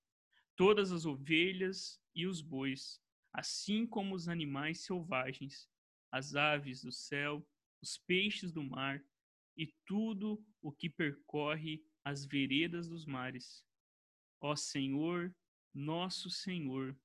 Todas 0.57 0.91
as 0.91 1.05
ovelhas 1.05 2.01
e 2.15 2.27
os 2.27 2.41
bois, 2.41 3.01
assim 3.33 3.87
como 3.87 4.15
os 4.15 4.27
animais 4.27 4.81
selvagens, 4.81 5.69
as 6.11 6.35
aves 6.35 6.83
do 6.83 6.91
céu, 6.91 7.47
os 7.83 7.99
peixes 7.99 8.53
do 8.53 8.63
mar 8.63 9.05
e 9.57 9.67
tudo 9.85 10.43
o 10.63 10.73
que 10.73 10.89
percorre 10.89 11.85
as 12.05 12.25
veredas 12.25 12.89
dos 12.89 13.05
mares. 13.05 13.65
Ó 14.41 14.57
Senhor, 14.57 15.35
nosso 15.75 16.31
Senhor, 16.31 16.99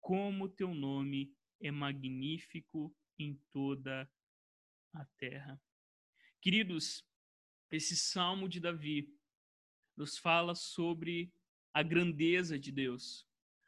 como 0.00 0.48
teu 0.48 0.74
nome 0.74 1.32
é 1.60 1.70
magnífico 1.70 2.94
em 3.18 3.34
toda 3.50 4.10
a 4.92 5.04
terra. 5.18 5.60
Queridos, 6.40 7.04
esse 7.70 7.96
salmo 7.96 8.48
de 8.48 8.58
Davi 8.60 9.12
nos 9.96 10.16
fala 10.16 10.54
sobre 10.54 11.32
a 11.72 11.82
grandeza 11.82 12.58
de 12.58 12.72
Deus, 12.72 13.26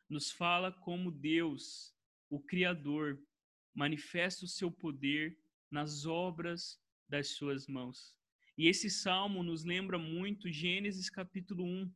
nos 0.09 0.31
fala 0.31 0.73
como 0.73 1.11
Deus, 1.11 1.95
o 2.29 2.41
Criador, 2.41 3.23
manifesta 3.75 4.45
o 4.45 4.49
seu 4.49 4.71
poder 4.71 5.39
nas 5.71 6.05
obras 6.05 6.81
das 7.09 7.29
suas 7.37 7.67
mãos. 7.67 8.15
E 8.59 8.67
esse 8.67 8.91
salmo 8.91 9.43
nos 9.43 9.65
lembra 9.65 9.99
muito 9.99 10.51
Gênesis 10.51 11.09
capítulo 11.09 11.65
1, 11.65 11.93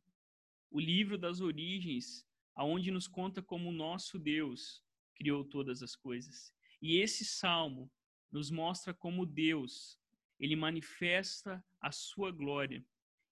o 0.71 0.79
livro 0.79 1.17
das 1.17 1.41
origens, 1.41 2.25
aonde 2.55 2.89
nos 2.91 3.07
conta 3.07 3.41
como 3.41 3.69
o 3.69 3.73
nosso 3.73 4.17
Deus 4.17 4.83
criou 5.15 5.43
todas 5.43 5.83
as 5.83 5.95
coisas. 5.95 6.53
E 6.81 6.97
esse 6.97 7.25
salmo 7.25 7.91
nos 8.31 8.49
mostra 8.49 8.93
como 8.93 9.25
Deus, 9.25 9.99
ele 10.39 10.55
manifesta 10.55 11.63
a 11.79 11.91
sua 11.91 12.31
glória. 12.31 12.83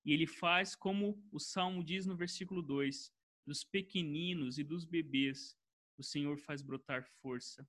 E 0.06 0.12
ele 0.12 0.28
faz 0.28 0.76
como 0.76 1.22
o 1.32 1.40
salmo 1.40 1.84
diz 1.84 2.06
no 2.06 2.16
versículo 2.16 2.62
2: 2.62 3.12
dos 3.46 3.64
pequeninos 3.64 4.58
e 4.58 4.64
dos 4.64 4.86
bebês, 4.86 5.58
o 5.98 6.04
Senhor 6.04 6.38
faz 6.38 6.62
brotar 6.62 7.04
força. 7.22 7.68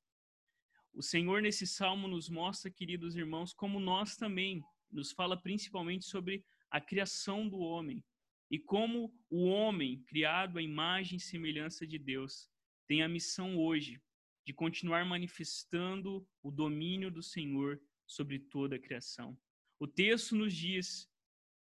O 0.92 1.02
Senhor, 1.02 1.42
nesse 1.42 1.66
salmo, 1.66 2.06
nos 2.06 2.28
mostra, 2.28 2.70
queridos 2.70 3.16
irmãos, 3.16 3.52
como 3.52 3.80
nós 3.80 4.16
também, 4.16 4.62
nos 4.90 5.12
fala 5.12 5.36
principalmente 5.36 6.04
sobre 6.04 6.44
a 6.70 6.80
criação 6.80 7.48
do 7.48 7.58
homem 7.58 8.04
e 8.50 8.58
como 8.58 9.12
o 9.28 9.46
homem, 9.46 10.02
criado 10.04 10.58
à 10.58 10.62
imagem 10.62 11.16
e 11.16 11.20
semelhança 11.20 11.86
de 11.86 11.98
Deus, 11.98 12.48
tem 12.86 13.02
a 13.02 13.08
missão 13.08 13.56
hoje 13.58 14.00
de 14.46 14.52
continuar 14.52 15.04
manifestando 15.04 16.26
o 16.42 16.50
domínio 16.50 17.10
do 17.10 17.22
Senhor 17.22 17.80
sobre 18.06 18.38
toda 18.38 18.76
a 18.76 18.78
criação. 18.78 19.36
O 19.80 19.88
texto 19.88 20.36
nos 20.36 20.54
diz: 20.54 21.10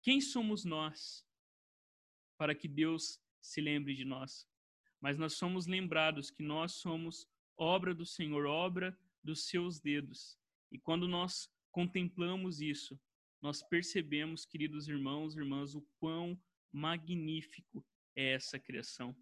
quem 0.05 0.21
somos 0.21 0.63
nós 0.63 1.27
para 2.37 2.53
que 2.53 2.67
Deus 2.67 3.19
se 3.41 3.59
lembre 3.59 3.95
de 3.95 4.05
nós? 4.05 4.47
Mas 5.01 5.17
nós 5.17 5.33
somos 5.33 5.65
lembrados 5.65 6.29
que 6.29 6.43
nós 6.43 6.73
somos 6.73 7.27
obra 7.57 7.91
do 7.91 8.05
Senhor, 8.05 8.45
obra 8.45 8.95
dos 9.23 9.47
seus 9.47 9.79
dedos. 9.79 10.37
E 10.71 10.77
quando 10.77 11.07
nós 11.07 11.51
contemplamos 11.71 12.61
isso, 12.61 13.01
nós 13.41 13.63
percebemos, 13.63 14.45
queridos 14.45 14.87
irmãos 14.87 15.35
e 15.35 15.39
irmãs, 15.39 15.73
o 15.73 15.81
quão 15.97 16.39
magnífico 16.71 17.83
é 18.15 18.33
essa 18.33 18.59
criação. 18.59 19.17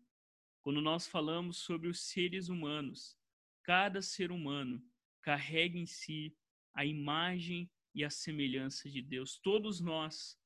Quando 0.61 0.81
nós 0.81 1.07
falamos 1.07 1.59
sobre 1.59 1.87
os 1.87 2.09
seres 2.09 2.49
humanos, 2.49 3.17
cada 3.63 4.01
ser 4.01 4.33
humano 4.33 4.85
carrega 5.21 5.77
em 5.77 5.85
si 5.85 6.35
a 6.73 6.85
imagem 6.85 7.71
e 7.95 8.03
a 8.03 8.09
semelhança 8.09 8.89
de 8.89 9.01
Deus. 9.01 9.37
Todos 9.37 9.79
nós 9.79 10.37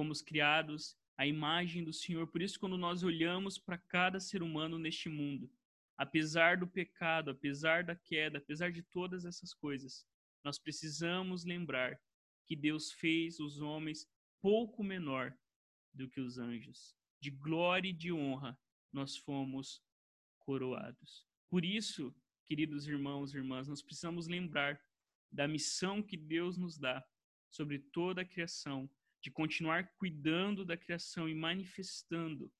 fomos 0.00 0.22
criados 0.22 0.96
à 1.18 1.26
imagem 1.26 1.84
do 1.84 1.92
Senhor. 1.92 2.26
Por 2.26 2.40
isso, 2.40 2.58
quando 2.58 2.78
nós 2.78 3.02
olhamos 3.02 3.58
para 3.58 3.76
cada 3.76 4.18
ser 4.18 4.42
humano 4.42 4.78
neste 4.78 5.10
mundo, 5.10 5.52
apesar 5.98 6.56
do 6.56 6.66
pecado, 6.66 7.30
apesar 7.30 7.84
da 7.84 7.94
queda, 7.94 8.38
apesar 8.38 8.72
de 8.72 8.82
todas 8.82 9.26
essas 9.26 9.52
coisas, 9.52 10.06
nós 10.42 10.58
precisamos 10.58 11.44
lembrar 11.44 12.00
que 12.46 12.56
Deus 12.56 12.92
fez 12.92 13.40
os 13.40 13.60
homens 13.60 14.08
pouco 14.40 14.82
menor 14.82 15.36
do 15.92 16.08
que 16.08 16.18
os 16.18 16.38
anjos. 16.38 16.96
De 17.20 17.30
glória 17.30 17.90
e 17.90 17.92
de 17.92 18.10
honra 18.10 18.58
nós 18.90 19.18
fomos 19.18 19.84
coroados. 20.38 21.26
Por 21.50 21.62
isso, 21.62 22.16
queridos 22.46 22.88
irmãos 22.88 23.34
e 23.34 23.36
irmãs, 23.36 23.68
nós 23.68 23.82
precisamos 23.82 24.28
lembrar 24.28 24.80
da 25.30 25.46
missão 25.46 26.02
que 26.02 26.16
Deus 26.16 26.56
nos 26.56 26.78
dá 26.78 27.06
sobre 27.50 27.78
toda 27.78 28.22
a 28.22 28.24
criação, 28.24 28.88
de 29.22 29.30
continuar 29.30 29.92
cuidando 29.96 30.64
da 30.64 30.76
criação 30.76 31.28
e 31.28 31.34
manifestando 31.34 32.52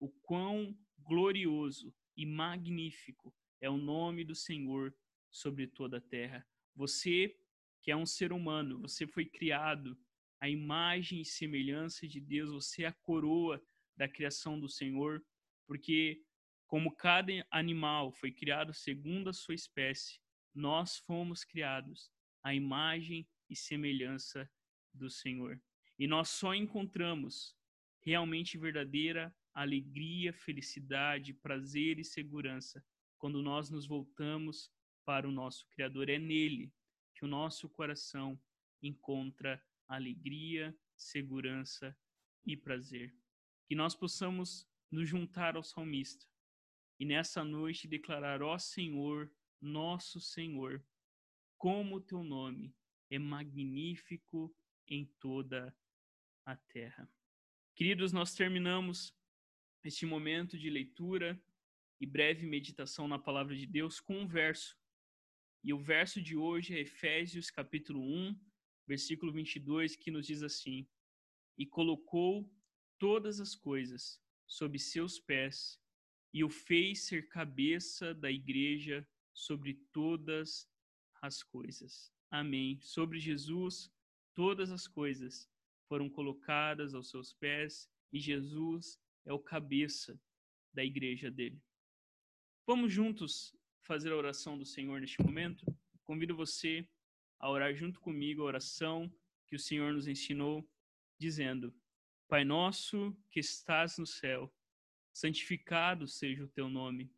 o 0.00 0.08
quão 0.08 0.76
glorioso 0.98 1.94
e 2.16 2.24
magnífico 2.24 3.34
é 3.60 3.68
o 3.68 3.76
nome 3.76 4.24
do 4.24 4.34
Senhor 4.34 4.94
sobre 5.30 5.66
toda 5.66 5.98
a 5.98 6.00
terra. 6.00 6.46
Você, 6.74 7.36
que 7.82 7.90
é 7.90 7.96
um 7.96 8.06
ser 8.06 8.32
humano, 8.32 8.80
você 8.80 9.06
foi 9.06 9.26
criado 9.26 9.98
à 10.40 10.48
imagem 10.48 11.20
e 11.20 11.24
semelhança 11.24 12.06
de 12.06 12.20
Deus, 12.20 12.50
você 12.50 12.84
é 12.84 12.86
a 12.86 12.92
coroa 12.92 13.62
da 13.96 14.08
criação 14.08 14.58
do 14.58 14.68
Senhor, 14.68 15.24
porque 15.66 16.22
como 16.66 16.94
cada 16.94 17.32
animal 17.50 18.12
foi 18.12 18.32
criado 18.32 18.74
segundo 18.74 19.30
a 19.30 19.32
sua 19.32 19.54
espécie, 19.54 20.20
nós 20.54 20.98
fomos 20.98 21.44
criados 21.44 22.10
à 22.42 22.54
imagem 22.54 23.28
e 23.48 23.54
semelhança 23.54 24.50
do 24.92 25.08
Senhor. 25.08 25.60
E 25.98 26.06
nós 26.06 26.28
só 26.28 26.54
encontramos 26.54 27.56
realmente 28.00 28.58
verdadeira 28.58 29.34
alegria, 29.54 30.32
felicidade, 30.32 31.32
prazer 31.32 31.98
e 31.98 32.04
segurança 32.04 32.84
quando 33.18 33.42
nós 33.42 33.70
nos 33.70 33.86
voltamos 33.86 34.70
para 35.04 35.26
o 35.26 35.32
nosso 35.32 35.66
Criador. 35.68 36.10
É 36.10 36.18
nele 36.18 36.72
que 37.14 37.24
o 37.24 37.28
nosso 37.28 37.68
coração 37.68 38.38
encontra 38.82 39.62
alegria, 39.88 40.76
segurança 40.94 41.96
e 42.44 42.56
prazer. 42.56 43.14
Que 43.66 43.74
nós 43.74 43.94
possamos 43.94 44.68
nos 44.90 45.08
juntar 45.08 45.56
ao 45.56 45.62
salmista 45.62 46.26
e 47.00 47.04
nessa 47.04 47.42
noite 47.42 47.88
declarar: 47.88 48.42
Ó 48.42 48.58
Senhor, 48.58 49.30
nosso 49.60 50.20
Senhor, 50.20 50.84
como 51.56 51.96
o 51.96 52.00
teu 52.00 52.22
nome 52.22 52.74
é 53.10 53.18
magnífico 53.18 54.54
em 54.86 55.06
toda 55.18 55.74
a 56.46 56.56
terra. 56.56 57.10
Queridos, 57.74 58.12
nós 58.12 58.34
terminamos 58.34 59.12
este 59.84 60.06
momento 60.06 60.56
de 60.56 60.70
leitura 60.70 61.38
e 62.00 62.06
breve 62.06 62.46
meditação 62.46 63.08
na 63.08 63.18
palavra 63.18 63.54
de 63.56 63.66
Deus 63.66 64.00
com 64.00 64.20
um 64.20 64.26
verso. 64.26 64.78
E 65.62 65.72
o 65.74 65.78
verso 65.78 66.22
de 66.22 66.36
hoje 66.36 66.74
é 66.74 66.80
Efésios 66.80 67.50
capítulo 67.50 68.00
1, 68.00 68.40
versículo 68.86 69.32
22, 69.32 69.96
que 69.96 70.10
nos 70.10 70.26
diz 70.26 70.42
assim: 70.42 70.88
E 71.58 71.66
colocou 71.66 72.48
todas 72.96 73.40
as 73.40 73.54
coisas 73.56 74.22
sob 74.46 74.78
seus 74.78 75.18
pés 75.18 75.82
e 76.32 76.44
o 76.44 76.48
fez 76.48 77.06
ser 77.06 77.28
cabeça 77.28 78.14
da 78.14 78.30
igreja 78.30 79.06
sobre 79.34 79.74
todas 79.92 80.70
as 81.20 81.42
coisas. 81.42 82.12
Amém. 82.30 82.80
Sobre 82.80 83.18
Jesus, 83.18 83.90
Todas 84.36 84.70
as 84.70 84.86
coisas 84.86 85.50
foram 85.88 86.08
colocadas 86.08 86.94
aos 86.94 87.10
seus 87.10 87.32
pés 87.32 87.88
e 88.12 88.18
Jesus 88.18 89.00
é 89.24 89.32
o 89.32 89.38
cabeça 89.38 90.20
da 90.72 90.84
igreja 90.84 91.30
dele. 91.30 91.60
Vamos 92.66 92.92
juntos 92.92 93.56
fazer 93.82 94.12
a 94.12 94.16
oração 94.16 94.58
do 94.58 94.64
Senhor 94.64 95.00
neste 95.00 95.22
momento? 95.22 95.64
Convido 96.04 96.36
você 96.36 96.88
a 97.38 97.50
orar 97.50 97.74
junto 97.74 98.00
comigo 98.00 98.42
a 98.42 98.46
oração 98.46 99.12
que 99.46 99.56
o 99.56 99.58
Senhor 99.58 99.92
nos 99.92 100.08
ensinou, 100.08 100.68
dizendo: 101.18 101.74
Pai 102.28 102.44
nosso 102.44 103.16
que 103.30 103.40
estás 103.40 103.98
no 103.98 104.06
céu, 104.06 104.52
santificado 105.12 106.06
seja 106.06 106.44
o 106.44 106.48
teu 106.48 106.68
nome. 106.68 107.10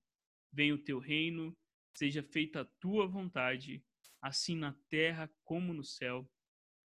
Venha 0.53 0.75
o 0.75 0.79
teu 0.79 0.99
reino, 0.99 1.57
seja 1.95 2.23
feita 2.23 2.61
a 2.61 2.65
tua 2.65 3.07
vontade, 3.07 3.83
assim 4.21 4.57
na 4.57 4.73
terra 4.89 5.31
como 5.45 5.73
no 5.73 5.85
céu. 5.85 6.31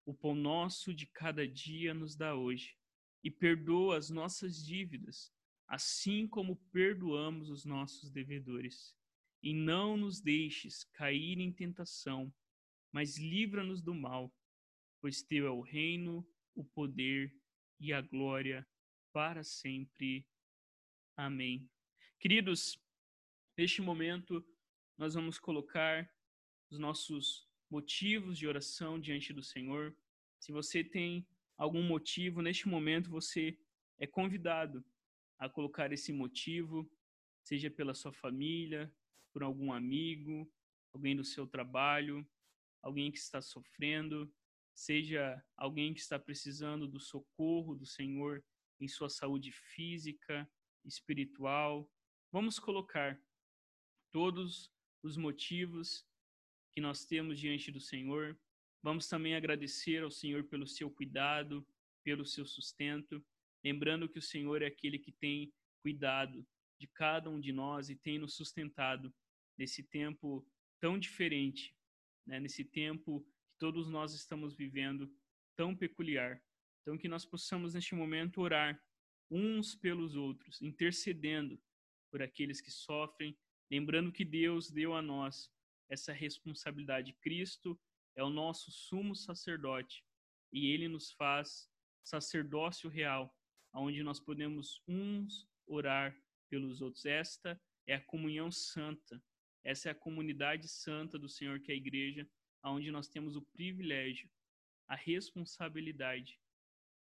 O 0.05 0.13
pão 0.13 0.35
nosso 0.35 0.93
de 0.93 1.05
cada 1.05 1.47
dia 1.47 1.93
nos 1.93 2.15
dá 2.15 2.35
hoje, 2.35 2.77
e 3.23 3.31
perdoa 3.31 3.97
as 3.97 4.09
nossas 4.09 4.63
dívidas, 4.65 5.33
assim 5.67 6.27
como 6.27 6.57
perdoamos 6.71 7.49
os 7.49 7.63
nossos 7.63 8.11
devedores. 8.11 8.95
E 9.41 9.53
não 9.53 9.95
nos 9.95 10.19
deixes 10.19 10.83
cair 10.83 11.39
em 11.39 11.51
tentação, 11.51 12.33
mas 12.91 13.17
livra-nos 13.17 13.81
do 13.81 13.95
mal, 13.95 14.33
pois 15.01 15.21
teu 15.23 15.47
é 15.47 15.49
o 15.49 15.61
reino, 15.61 16.27
o 16.53 16.63
poder 16.63 17.35
e 17.79 17.91
a 17.91 18.01
glória 18.01 18.67
para 19.11 19.43
sempre. 19.43 20.27
Amém. 21.15 21.69
Queridos, 22.19 22.77
neste 23.57 23.81
momento 23.81 24.45
nós 24.97 25.13
vamos 25.13 25.39
colocar 25.39 26.09
os 26.69 26.79
nossos 26.79 27.47
motivos 27.73 28.37
de 28.37 28.45
oração 28.47 28.99
diante 28.99 29.33
do 29.33 29.41
Senhor. 29.41 29.97
Se 30.39 30.51
você 30.51 30.83
tem 30.83 31.27
algum 31.57 31.81
motivo, 31.81 32.39
neste 32.39 32.67
momento 32.67 33.09
você 33.09 33.57
é 33.97 34.05
convidado 34.05 34.85
a 35.39 35.49
colocar 35.49 35.91
esse 35.91 36.13
motivo, 36.13 36.87
seja 37.43 37.71
pela 37.71 37.95
sua 37.95 38.13
família, 38.13 38.93
por 39.31 39.41
algum 39.41 39.73
amigo, 39.73 40.47
alguém 40.93 41.15
do 41.15 41.23
seu 41.23 41.47
trabalho, 41.47 42.23
alguém 42.79 43.11
que 43.11 43.17
está 43.17 43.41
sofrendo, 43.41 44.31
seja 44.75 45.43
alguém 45.57 45.95
que 45.95 45.99
está 45.99 46.19
precisando 46.19 46.87
do 46.87 46.99
socorro 46.99 47.73
do 47.73 47.87
Senhor 47.87 48.45
em 48.79 48.87
sua 48.87 49.09
saúde 49.09 49.51
física, 49.51 50.47
espiritual. 50.85 51.89
Vamos 52.31 52.59
colocar 52.59 53.19
todos 54.11 54.71
os 55.01 55.17
motivos 55.17 56.05
que 56.73 56.81
nós 56.81 57.05
temos 57.05 57.39
diante 57.39 57.71
do 57.71 57.79
Senhor. 57.79 58.37
Vamos 58.81 59.07
também 59.07 59.35
agradecer 59.35 60.03
ao 60.03 60.11
Senhor 60.11 60.43
pelo 60.45 60.67
seu 60.67 60.89
cuidado, 60.89 61.65
pelo 62.03 62.25
seu 62.25 62.45
sustento, 62.45 63.23
lembrando 63.63 64.09
que 64.09 64.19
o 64.19 64.21
Senhor 64.21 64.61
é 64.61 64.65
aquele 64.65 64.99
que 64.99 65.11
tem 65.11 65.53
cuidado 65.81 66.45
de 66.79 66.87
cada 66.87 67.29
um 67.29 67.39
de 67.39 67.53
nós 67.53 67.89
e 67.89 67.95
tem 67.95 68.19
nos 68.19 68.35
sustentado 68.35 69.13
nesse 69.57 69.83
tempo 69.83 70.45
tão 70.81 70.99
diferente, 70.99 71.73
né? 72.25 72.39
nesse 72.39 72.65
tempo 72.65 73.21
que 73.21 73.57
todos 73.57 73.89
nós 73.89 74.13
estamos 74.13 74.53
vivendo 74.53 75.09
tão 75.55 75.75
peculiar. 75.75 76.43
Então, 76.81 76.97
que 76.97 77.07
nós 77.07 77.25
possamos 77.25 77.73
neste 77.73 77.95
momento 77.95 78.41
orar 78.41 78.81
uns 79.31 79.75
pelos 79.75 80.15
outros, 80.15 80.61
intercedendo 80.61 81.61
por 82.11 82.21
aqueles 82.21 82.59
que 82.59 82.69
sofrem, 82.69 83.37
lembrando 83.71 84.11
que 84.11 84.25
Deus 84.25 84.69
deu 84.69 84.93
a 84.93 85.01
nós 85.01 85.49
essa 85.93 86.11
responsabilidade. 86.11 87.13
Cristo 87.21 87.79
é 88.15 88.23
o 88.23 88.29
nosso 88.29 88.71
sumo 88.71 89.15
sacerdote 89.15 90.03
e 90.51 90.71
ele 90.71 90.87
nos 90.87 91.11
faz 91.13 91.69
sacerdócio 92.03 92.89
real, 92.89 93.33
onde 93.73 94.03
nós 94.03 94.19
podemos 94.19 94.81
uns 94.87 95.47
orar 95.65 96.15
pelos 96.49 96.81
outros. 96.81 97.05
Esta 97.05 97.59
é 97.87 97.95
a 97.95 98.01
comunhão 98.01 98.51
santa. 98.51 99.21
Essa 99.63 99.89
é 99.89 99.91
a 99.91 99.95
comunidade 99.95 100.67
santa 100.67 101.17
do 101.17 101.29
Senhor 101.29 101.59
que 101.59 101.71
é 101.71 101.75
a 101.75 101.77
igreja, 101.77 102.29
onde 102.63 102.91
nós 102.91 103.07
temos 103.07 103.35
o 103.35 103.41
privilégio, 103.41 104.29
a 104.87 104.95
responsabilidade 104.95 106.39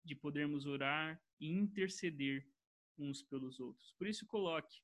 de 0.03 0.15
podermos 0.15 0.65
orar 0.65 1.21
e 1.39 1.47
interceder 1.47 2.47
uns 2.97 3.21
pelos 3.21 3.59
outros. 3.59 3.93
Por 3.97 4.07
isso 4.07 4.25
coloque 4.25 4.81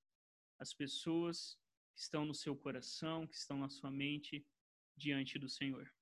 as 0.60 0.74
pessoas 0.74 1.58
que 2.00 2.04
estão 2.04 2.24
no 2.24 2.34
seu 2.34 2.56
coração, 2.56 3.28
que 3.28 3.36
estão 3.36 3.60
na 3.60 3.68
sua 3.68 3.92
mente, 3.92 4.48
diante 4.96 5.38
do 5.38 5.50
Senhor. 5.50 5.94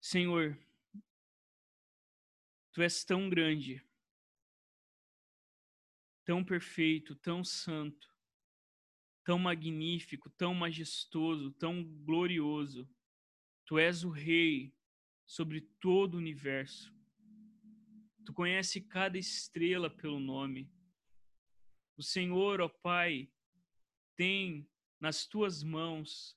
Senhor, 0.00 0.58
tu 2.72 2.82
és 2.82 3.04
tão 3.04 3.30
grande, 3.30 3.80
tão 6.24 6.44
perfeito, 6.44 7.14
tão 7.14 7.44
santo, 7.44 8.12
tão 9.22 9.38
magnífico, 9.38 10.28
tão 10.30 10.52
majestoso, 10.52 11.52
tão 11.52 11.84
glorioso. 11.84 12.90
Tu 13.64 13.78
és 13.78 14.02
o 14.02 14.10
Rei 14.10 14.74
sobre 15.24 15.60
todo 15.78 16.14
o 16.14 16.18
universo. 16.18 16.92
Tu 18.24 18.32
conhece 18.32 18.80
cada 18.80 19.16
estrela 19.16 19.88
pelo 19.88 20.18
nome. 20.18 20.68
O 22.00 22.02
Senhor, 22.02 22.62
ó 22.62 22.68
Pai, 22.70 23.30
tem 24.16 24.66
nas 24.98 25.26
tuas 25.26 25.62
mãos 25.62 26.34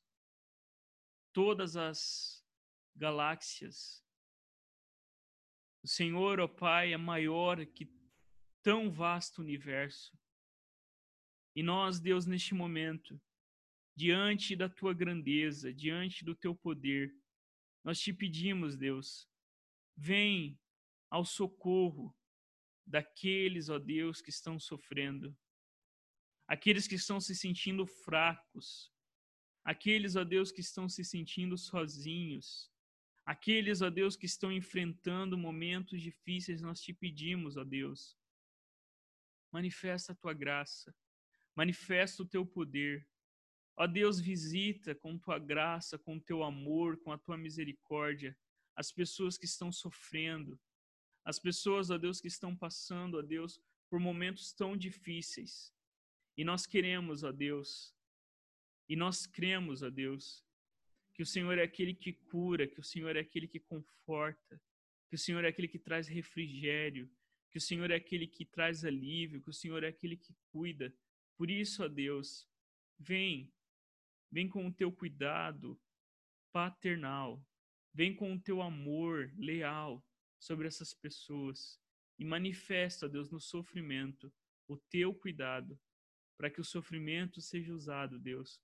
todas 1.31 1.77
as 1.77 2.45
galáxias. 2.93 4.05
O 5.81 5.87
Senhor, 5.87 6.41
ó 6.41 6.49
Pai, 6.49 6.91
é 6.91 6.97
maior 6.97 7.65
que 7.65 7.89
tão 8.61 8.91
vasto 8.91 9.41
universo. 9.41 10.19
E 11.55 11.63
nós, 11.63 11.97
Deus, 11.97 12.25
neste 12.25 12.53
momento, 12.53 13.17
diante 13.95 14.57
da 14.57 14.67
tua 14.67 14.93
grandeza, 14.93 15.73
diante 15.73 16.25
do 16.25 16.35
teu 16.35 16.53
poder, 16.53 17.15
nós 17.85 18.01
te 18.01 18.11
pedimos, 18.11 18.75
Deus, 18.75 19.29
vem 19.95 20.59
ao 21.09 21.23
socorro 21.23 22.13
daqueles, 22.85 23.69
ó 23.69 23.79
Deus, 23.79 24.19
que 24.21 24.29
estão 24.29 24.59
sofrendo 24.59 25.33
aqueles 26.47 26.87
que 26.87 26.95
estão 26.95 27.19
se 27.19 27.35
sentindo 27.35 27.85
fracos, 27.85 28.91
aqueles, 29.63 30.15
ó 30.15 30.23
Deus, 30.23 30.51
que 30.51 30.61
estão 30.61 30.89
se 30.89 31.03
sentindo 31.03 31.57
sozinhos, 31.57 32.71
aqueles, 33.25 33.81
ó 33.81 33.89
Deus, 33.89 34.15
que 34.15 34.25
estão 34.25 34.51
enfrentando 34.51 35.37
momentos 35.37 36.01
difíceis, 36.01 36.61
nós 36.61 36.81
te 36.81 36.93
pedimos, 36.93 37.57
ó 37.57 37.63
Deus, 37.63 38.17
manifesta 39.51 40.13
a 40.13 40.15
tua 40.15 40.33
graça, 40.33 40.95
manifesta 41.55 42.23
o 42.23 42.27
teu 42.27 42.45
poder. 42.45 43.07
Ó 43.75 43.87
Deus, 43.87 44.19
visita 44.19 44.93
com 44.93 45.17
tua 45.17 45.39
graça, 45.39 45.97
com 45.97 46.19
teu 46.19 46.43
amor, 46.43 46.97
com 47.01 47.11
a 47.11 47.17
tua 47.17 47.37
misericórdia 47.37 48.37
as 48.75 48.91
pessoas 48.91 49.37
que 49.37 49.45
estão 49.45 49.71
sofrendo, 49.71 50.59
as 51.25 51.39
pessoas, 51.39 51.89
ó 51.89 51.97
Deus, 51.97 52.19
que 52.19 52.27
estão 52.27 52.55
passando, 52.55 53.17
ó 53.17 53.21
Deus, 53.21 53.61
por 53.89 53.99
momentos 53.99 54.51
tão 54.53 54.75
difíceis. 54.75 55.72
E 56.35 56.43
nós 56.43 56.65
queremos, 56.65 57.23
ó 57.23 57.31
Deus, 57.31 57.93
e 58.89 58.95
nós 58.95 59.25
cremos, 59.25 59.83
ó 59.83 59.89
Deus, 59.89 60.43
que 61.13 61.21
o 61.21 61.25
Senhor 61.25 61.57
é 61.57 61.63
aquele 61.63 61.93
que 61.93 62.13
cura, 62.13 62.67
que 62.67 62.79
o 62.79 62.83
Senhor 62.83 63.15
é 63.15 63.19
aquele 63.19 63.47
que 63.47 63.59
conforta, 63.59 64.59
que 65.07 65.15
o 65.15 65.19
Senhor 65.19 65.45
é 65.45 65.49
aquele 65.49 65.67
que 65.67 65.77
traz 65.77 66.07
refrigério, 66.07 67.09
que 67.51 67.57
o 67.57 67.61
Senhor 67.61 67.91
é 67.91 67.95
aquele 67.95 68.25
que 68.25 68.45
traz 68.45 68.83
alívio, 68.83 69.41
que 69.41 69.49
o 69.49 69.53
Senhor 69.53 69.83
é 69.83 69.89
aquele 69.89 70.17
que 70.17 70.35
cuida. 70.51 70.91
Por 71.37 71.51
isso, 71.51 71.83
ó 71.83 71.87
Deus, 71.87 72.47
vem, 72.97 73.53
vem 74.31 74.49
com 74.49 74.67
o 74.67 74.73
teu 74.73 74.91
cuidado 74.91 75.79
paternal, 76.51 77.45
vem 77.93 78.15
com 78.15 78.33
o 78.33 78.39
teu 78.39 78.59
amor 78.59 79.31
leal 79.37 80.03
sobre 80.39 80.67
essas 80.67 80.95
pessoas 80.95 81.79
e 82.17 82.25
manifesta, 82.25 83.07
Deus, 83.07 83.29
no 83.29 83.39
sofrimento 83.39 84.33
o 84.67 84.77
teu 84.77 85.13
cuidado 85.13 85.79
para 86.37 86.49
que 86.49 86.61
o 86.61 86.65
sofrimento 86.65 87.41
seja 87.41 87.73
usado, 87.73 88.19
Deus, 88.19 88.61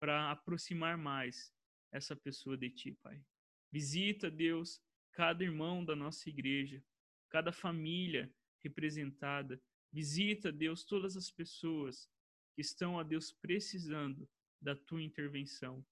para 0.00 0.30
aproximar 0.30 0.96
mais 0.96 1.52
essa 1.92 2.16
pessoa 2.16 2.56
de 2.56 2.70
Ti, 2.70 2.92
Pai. 3.02 3.22
Visita, 3.70 4.30
Deus, 4.30 4.80
cada 5.12 5.44
irmão 5.44 5.84
da 5.84 5.94
nossa 5.94 6.28
igreja, 6.28 6.82
cada 7.28 7.52
família 7.52 8.32
representada. 8.62 9.60
Visita, 9.92 10.50
Deus, 10.50 10.84
todas 10.84 11.16
as 11.16 11.30
pessoas 11.30 12.08
que 12.54 12.60
estão, 12.60 12.98
a 12.98 13.02
Deus, 13.02 13.32
precisando 13.32 14.28
da 14.60 14.74
Tua 14.74 15.02
intervenção. 15.02 15.84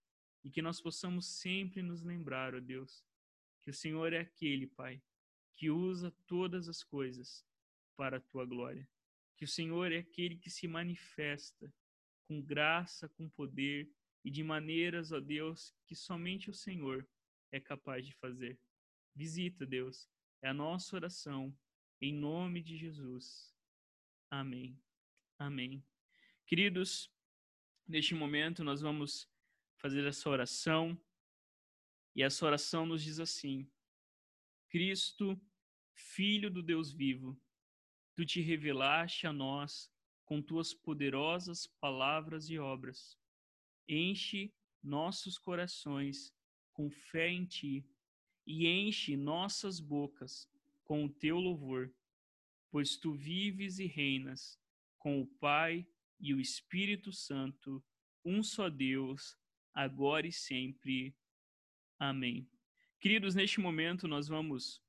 E 0.43 0.51
que 0.51 0.63
nós 0.63 0.81
possamos 0.81 1.27
sempre 1.27 1.83
nos 1.83 2.03
lembrar, 2.03 2.55
ó 2.55 2.61
Deus, 2.61 3.05
que 3.63 3.71
o 3.71 3.75
Senhor 3.75 4.13
é 4.13 4.21
aquele, 4.21 4.67
Pai, 4.67 5.03
que 5.55 5.71
usa 5.71 6.11
todas 6.27 6.69
as 6.69 6.83
coisas 6.83 7.45
para 7.95 8.17
a 8.17 8.21
Tua 8.21 8.47
glória 8.47 8.89
que 9.41 9.45
o 9.45 9.49
Senhor 9.49 9.91
é 9.91 9.97
aquele 9.97 10.37
que 10.37 10.51
se 10.51 10.69
manifesta 10.69 11.73
com 12.29 12.43
graça, 12.43 13.09
com 13.09 13.27
poder 13.27 13.91
e 14.23 14.31
de 14.31 14.43
maneiras, 14.43 15.13
ó 15.13 15.19
Deus, 15.19 15.75
que 15.87 15.95
somente 15.95 16.51
o 16.51 16.53
Senhor 16.53 17.09
é 17.51 17.59
capaz 17.59 18.05
de 18.05 18.13
fazer. 18.17 18.61
Visita, 19.15 19.65
Deus, 19.65 20.07
é 20.43 20.51
a 20.51 20.53
nossa 20.53 20.95
oração, 20.95 21.59
em 22.03 22.13
nome 22.13 22.63
de 22.63 22.77
Jesus. 22.77 23.57
Amém. 24.31 24.79
Amém. 25.39 25.83
Queridos, 26.45 27.11
neste 27.89 28.15
momento 28.15 28.63
nós 28.63 28.83
vamos 28.83 29.27
fazer 29.79 30.07
essa 30.07 30.29
oração, 30.29 31.03
e 32.15 32.23
essa 32.23 32.45
oração 32.45 32.85
nos 32.85 33.03
diz 33.03 33.19
assim: 33.19 33.67
Cristo, 34.69 35.41
Filho 35.95 36.51
do 36.51 36.63
Deus 36.63 36.93
vivo, 36.93 37.41
tu 38.21 38.27
te 38.27 38.43
revelaste 38.43 39.27
a 39.27 39.33
nós 39.33 39.91
com 40.27 40.43
tuas 40.43 40.75
poderosas 40.75 41.67
palavras 41.67 42.51
e 42.51 42.59
obras. 42.59 43.19
Enche 43.89 44.53
nossos 44.83 45.39
corações 45.39 46.31
com 46.75 46.91
fé 46.91 47.31
em 47.31 47.47
ti 47.47 47.83
e 48.47 48.67
enche 48.67 49.17
nossas 49.17 49.81
bocas 49.81 50.47
com 50.85 51.07
o 51.07 51.09
teu 51.09 51.39
louvor, 51.39 51.91
pois 52.71 52.99
tu 52.99 53.15
vives 53.15 53.79
e 53.79 53.87
reinas 53.87 54.61
com 54.99 55.23
o 55.23 55.27
Pai 55.27 55.87
e 56.21 56.35
o 56.35 56.41
Espírito 56.41 57.11
Santo, 57.15 57.83
um 58.23 58.43
só 58.43 58.69
Deus, 58.69 59.35
agora 59.73 60.27
e 60.27 60.33
sempre. 60.33 61.17
Amém. 61.99 62.47
Queridos, 63.01 63.35
neste 63.35 63.61
momento 63.61 64.07
nós 64.07 64.29
vamos 64.29 64.83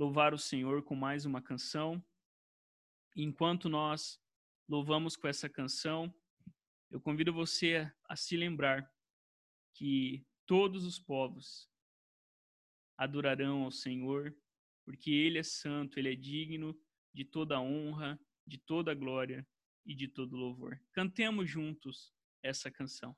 louvar 0.00 0.32
o 0.32 0.38
Senhor 0.38 0.82
com 0.82 0.94
mais 0.94 1.26
uma 1.26 1.42
canção. 1.42 2.02
Enquanto 3.14 3.68
nós 3.68 4.18
louvamos 4.66 5.14
com 5.14 5.28
essa 5.28 5.46
canção, 5.46 6.10
eu 6.90 6.98
convido 6.98 7.34
você 7.34 7.92
a 8.08 8.16
se 8.16 8.34
lembrar 8.34 8.90
que 9.74 10.26
todos 10.46 10.86
os 10.86 10.98
povos 10.98 11.70
adorarão 12.96 13.64
ao 13.64 13.70
Senhor, 13.70 14.34
porque 14.86 15.10
Ele 15.10 15.38
é 15.38 15.42
santo, 15.42 15.98
Ele 15.98 16.10
é 16.10 16.16
digno 16.16 16.74
de 17.12 17.26
toda 17.26 17.60
honra, 17.60 18.18
de 18.46 18.56
toda 18.56 18.94
glória 18.94 19.46
e 19.84 19.94
de 19.94 20.08
todo 20.08 20.34
louvor. 20.34 20.80
Cantemos 20.92 21.46
juntos 21.46 22.10
essa 22.42 22.70
canção. 22.70 23.14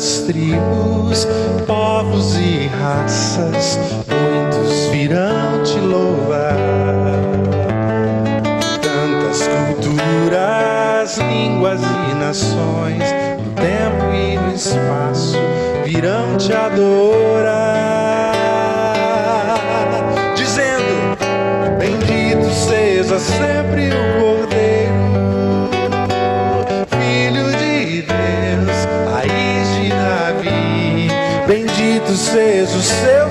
Tribos, 0.00 1.26
povos 1.66 2.34
e 2.36 2.68
raças, 2.68 3.78
muitos 4.08 4.86
virão 4.86 5.62
te 5.62 5.78
louvar. 5.78 6.56
Tantas 8.80 9.46
culturas, 9.46 11.18
línguas 11.18 11.80
e 11.82 12.14
nações, 12.14 13.04
no 13.44 13.52
tempo 13.54 14.14
e 14.14 14.38
no 14.38 14.54
espaço, 14.54 15.38
virão 15.84 16.36
te 16.38 16.52
adorar, 16.52 18.32
dizendo: 20.34 21.18
Bendito 21.78 22.48
seja 22.50 23.18
sempre 23.18 23.90
o 23.90 24.29
Bendito 32.10 32.16
seja 32.24 32.76
o 32.76 32.82
seu 32.82 33.29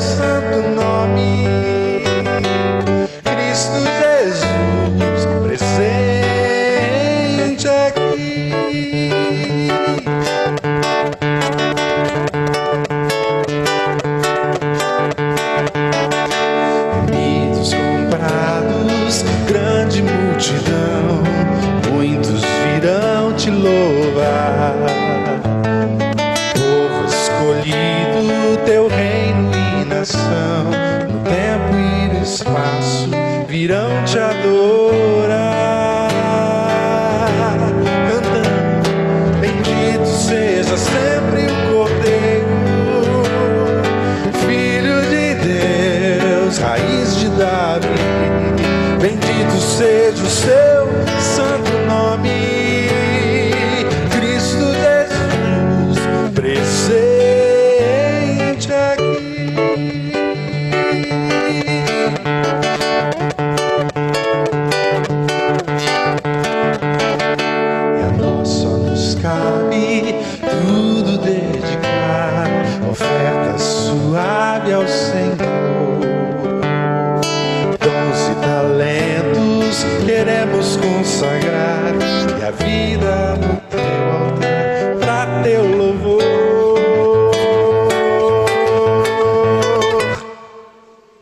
te 34.05 34.19
adorar, 34.19 34.78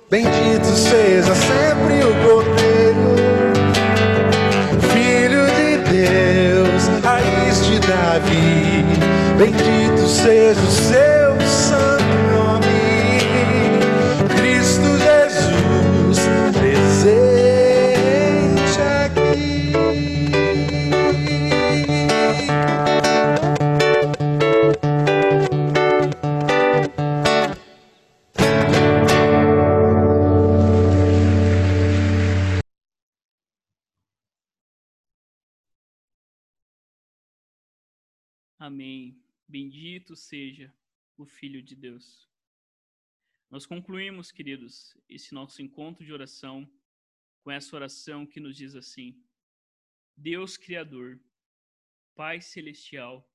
Bendito 0.10 0.67
seja 0.67 1.36
sempre 1.36 2.02
o 2.06 2.15
Cordeiro, 2.24 3.15
Filho 4.93 5.46
de 5.48 5.78
Deus, 5.91 6.88
raiz 7.04 7.65
de 7.65 7.78
Davi. 7.80 8.86
Bendito 9.38 10.08
seja 10.08 10.62
o 10.62 10.72
seu. 10.72 11.27
Amém. 38.78 39.20
Bendito 39.48 40.16
seja 40.16 40.72
o 41.18 41.26
Filho 41.26 41.63
de 41.63 41.76
Deus. 41.76 42.30
Nós 43.50 43.66
concluímos, 43.66 44.32
queridos, 44.32 44.96
esse 45.10 45.34
nosso 45.34 45.63
encontro 45.63 46.06
de 46.06 46.13
oração 46.13 46.72
com 47.42 47.50
essa 47.50 47.76
oração 47.76 48.24
que 48.24 48.40
nos 48.40 48.56
diz 48.56 48.76
assim: 48.76 49.20
Deus 50.16 50.58
Criador, 50.58 51.20
Pai 52.13 52.40
Celestial, 52.40 53.28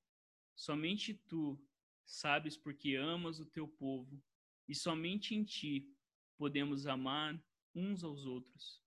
somente 0.55 1.13
tu 1.13 1.61
sabes 2.05 2.55
porque 2.55 2.95
amas 2.95 3.41
o 3.41 3.45
teu 3.45 3.67
povo 3.67 4.23
e 4.65 4.73
somente 4.73 5.35
em 5.35 5.43
ti 5.43 5.93
podemos 6.37 6.87
amar 6.87 7.37
uns 7.75 8.01
aos 8.01 8.25
outros. 8.25 8.81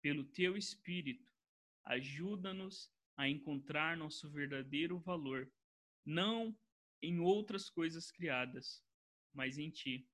Pelo 0.00 0.22
teu 0.22 0.56
Espírito, 0.56 1.28
ajuda-nos 1.82 2.88
a 3.16 3.28
encontrar 3.28 3.96
nosso 3.96 4.30
verdadeiro 4.30 4.96
valor 5.00 5.50
não 6.08 6.56
em 7.02 7.20
outras 7.20 7.68
coisas 7.68 8.10
criadas, 8.10 8.82
mas 9.32 9.58
em 9.58 9.70
ti. 9.70 10.08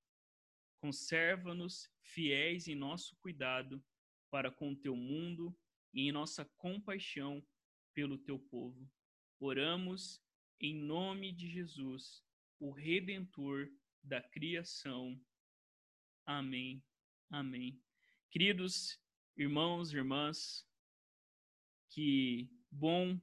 Conserva-nos 0.79 1.89
fiéis 2.01 2.67
em 2.67 2.75
nosso 2.75 3.15
cuidado 3.17 3.83
para 4.29 4.51
com 4.51 4.71
o 4.71 4.75
teu 4.75 4.95
mundo 4.95 5.57
e 5.93 6.01
em 6.01 6.11
nossa 6.11 6.45
compaixão 6.57 7.45
pelo 7.93 8.17
teu 8.17 8.37
povo. 8.37 8.91
Oramos 9.39 10.21
em 10.59 10.75
nome 10.75 11.31
de 11.31 11.47
Jesus, 11.49 12.23
o 12.59 12.71
redentor 12.71 13.71
da 14.03 14.21
criação. 14.21 15.19
Amém 16.25 16.83
Amém. 17.29 17.81
Queridos 18.29 18.99
irmãos, 19.35 19.91
irmãs, 19.91 20.65
que 21.89 22.49
bom 22.69 23.19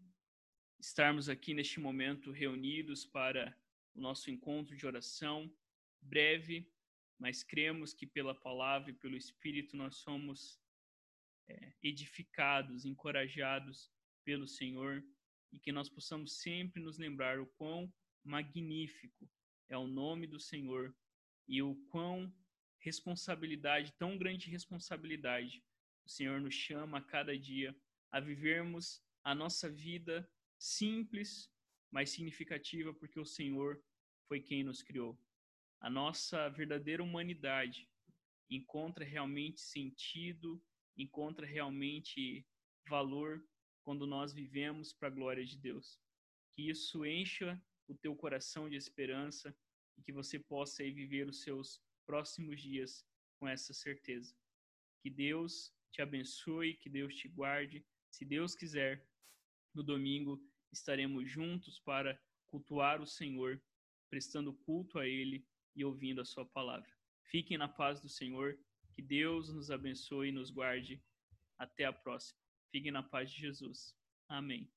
estarmos 0.82 1.28
aqui 1.28 1.54
neste 1.54 1.78
momento 1.78 2.32
reunidos 2.32 3.06
para 3.06 3.56
o 3.94 4.00
nosso 4.00 4.32
encontro 4.32 4.76
de 4.76 4.84
oração 4.84 5.48
breve, 6.00 6.68
mas 7.16 7.44
cremos 7.44 7.94
que 7.94 8.04
pela 8.04 8.34
palavra 8.34 8.90
e 8.90 8.94
pelo 8.94 9.16
Espírito 9.16 9.76
nós 9.76 9.98
somos 9.98 10.60
é, 11.48 11.72
edificados, 11.84 12.84
encorajados 12.84 13.92
pelo 14.24 14.48
Senhor 14.48 15.04
e 15.52 15.60
que 15.60 15.70
nós 15.70 15.88
possamos 15.88 16.40
sempre 16.40 16.82
nos 16.82 16.98
lembrar 16.98 17.38
o 17.38 17.46
quão 17.46 17.92
magnífico 18.24 19.30
é 19.68 19.78
o 19.78 19.86
nome 19.86 20.26
do 20.26 20.40
Senhor 20.40 20.92
e 21.46 21.62
o 21.62 21.76
quão 21.90 22.34
responsabilidade, 22.80 23.92
tão 23.92 24.18
grande 24.18 24.50
responsabilidade, 24.50 25.62
o 26.04 26.10
Senhor 26.10 26.40
nos 26.40 26.54
chama 26.54 26.98
a 26.98 27.02
cada 27.02 27.38
dia 27.38 27.72
a 28.10 28.18
vivermos 28.18 29.00
a 29.22 29.32
nossa 29.32 29.70
vida 29.70 30.28
simples, 30.62 31.50
mas 31.90 32.10
significativa, 32.10 32.94
porque 32.94 33.18
o 33.18 33.26
Senhor 33.26 33.82
foi 34.28 34.40
quem 34.40 34.62
nos 34.62 34.80
criou. 34.80 35.18
A 35.80 35.90
nossa 35.90 36.48
verdadeira 36.48 37.02
humanidade 37.02 37.90
encontra 38.48 39.04
realmente 39.04 39.60
sentido, 39.60 40.62
encontra 40.96 41.44
realmente 41.44 42.46
valor 42.86 43.44
quando 43.82 44.06
nós 44.06 44.32
vivemos 44.32 44.92
para 44.92 45.08
a 45.08 45.10
glória 45.10 45.44
de 45.44 45.58
Deus. 45.58 46.00
Que 46.52 46.70
isso 46.70 47.04
encha 47.04 47.60
o 47.88 47.94
teu 47.96 48.14
coração 48.14 48.70
de 48.70 48.76
esperança 48.76 49.52
e 49.98 50.02
que 50.02 50.12
você 50.12 50.38
possa 50.38 50.84
viver 50.84 51.26
os 51.26 51.42
seus 51.42 51.82
próximos 52.06 52.62
dias 52.62 53.04
com 53.40 53.48
essa 53.48 53.74
certeza. 53.74 54.32
Que 55.02 55.10
Deus 55.10 55.74
te 55.90 56.00
abençoe, 56.00 56.76
que 56.76 56.88
Deus 56.88 57.16
te 57.16 57.26
guarde. 57.26 57.84
Se 58.12 58.24
Deus 58.24 58.54
quiser, 58.54 59.04
no 59.74 59.82
domingo 59.82 60.40
estaremos 60.72 61.30
juntos 61.30 61.78
para 61.78 62.20
cultuar 62.46 63.00
o 63.00 63.06
Senhor, 63.06 63.60
prestando 64.08 64.52
culto 64.52 64.98
a 64.98 65.06
Ele 65.06 65.46
e 65.74 65.84
ouvindo 65.84 66.20
a 66.20 66.24
Sua 66.24 66.44
palavra. 66.44 66.90
Fiquem 67.24 67.56
na 67.56 67.68
paz 67.68 68.00
do 68.00 68.08
Senhor, 68.08 68.58
que 68.94 69.02
Deus 69.02 69.52
nos 69.52 69.70
abençoe 69.70 70.28
e 70.28 70.32
nos 70.32 70.50
guarde. 70.50 71.02
Até 71.58 71.84
a 71.84 71.92
próxima. 71.92 72.38
Fiquem 72.70 72.90
na 72.90 73.02
paz 73.02 73.30
de 73.30 73.40
Jesus. 73.40 73.96
Amém. 74.28 74.70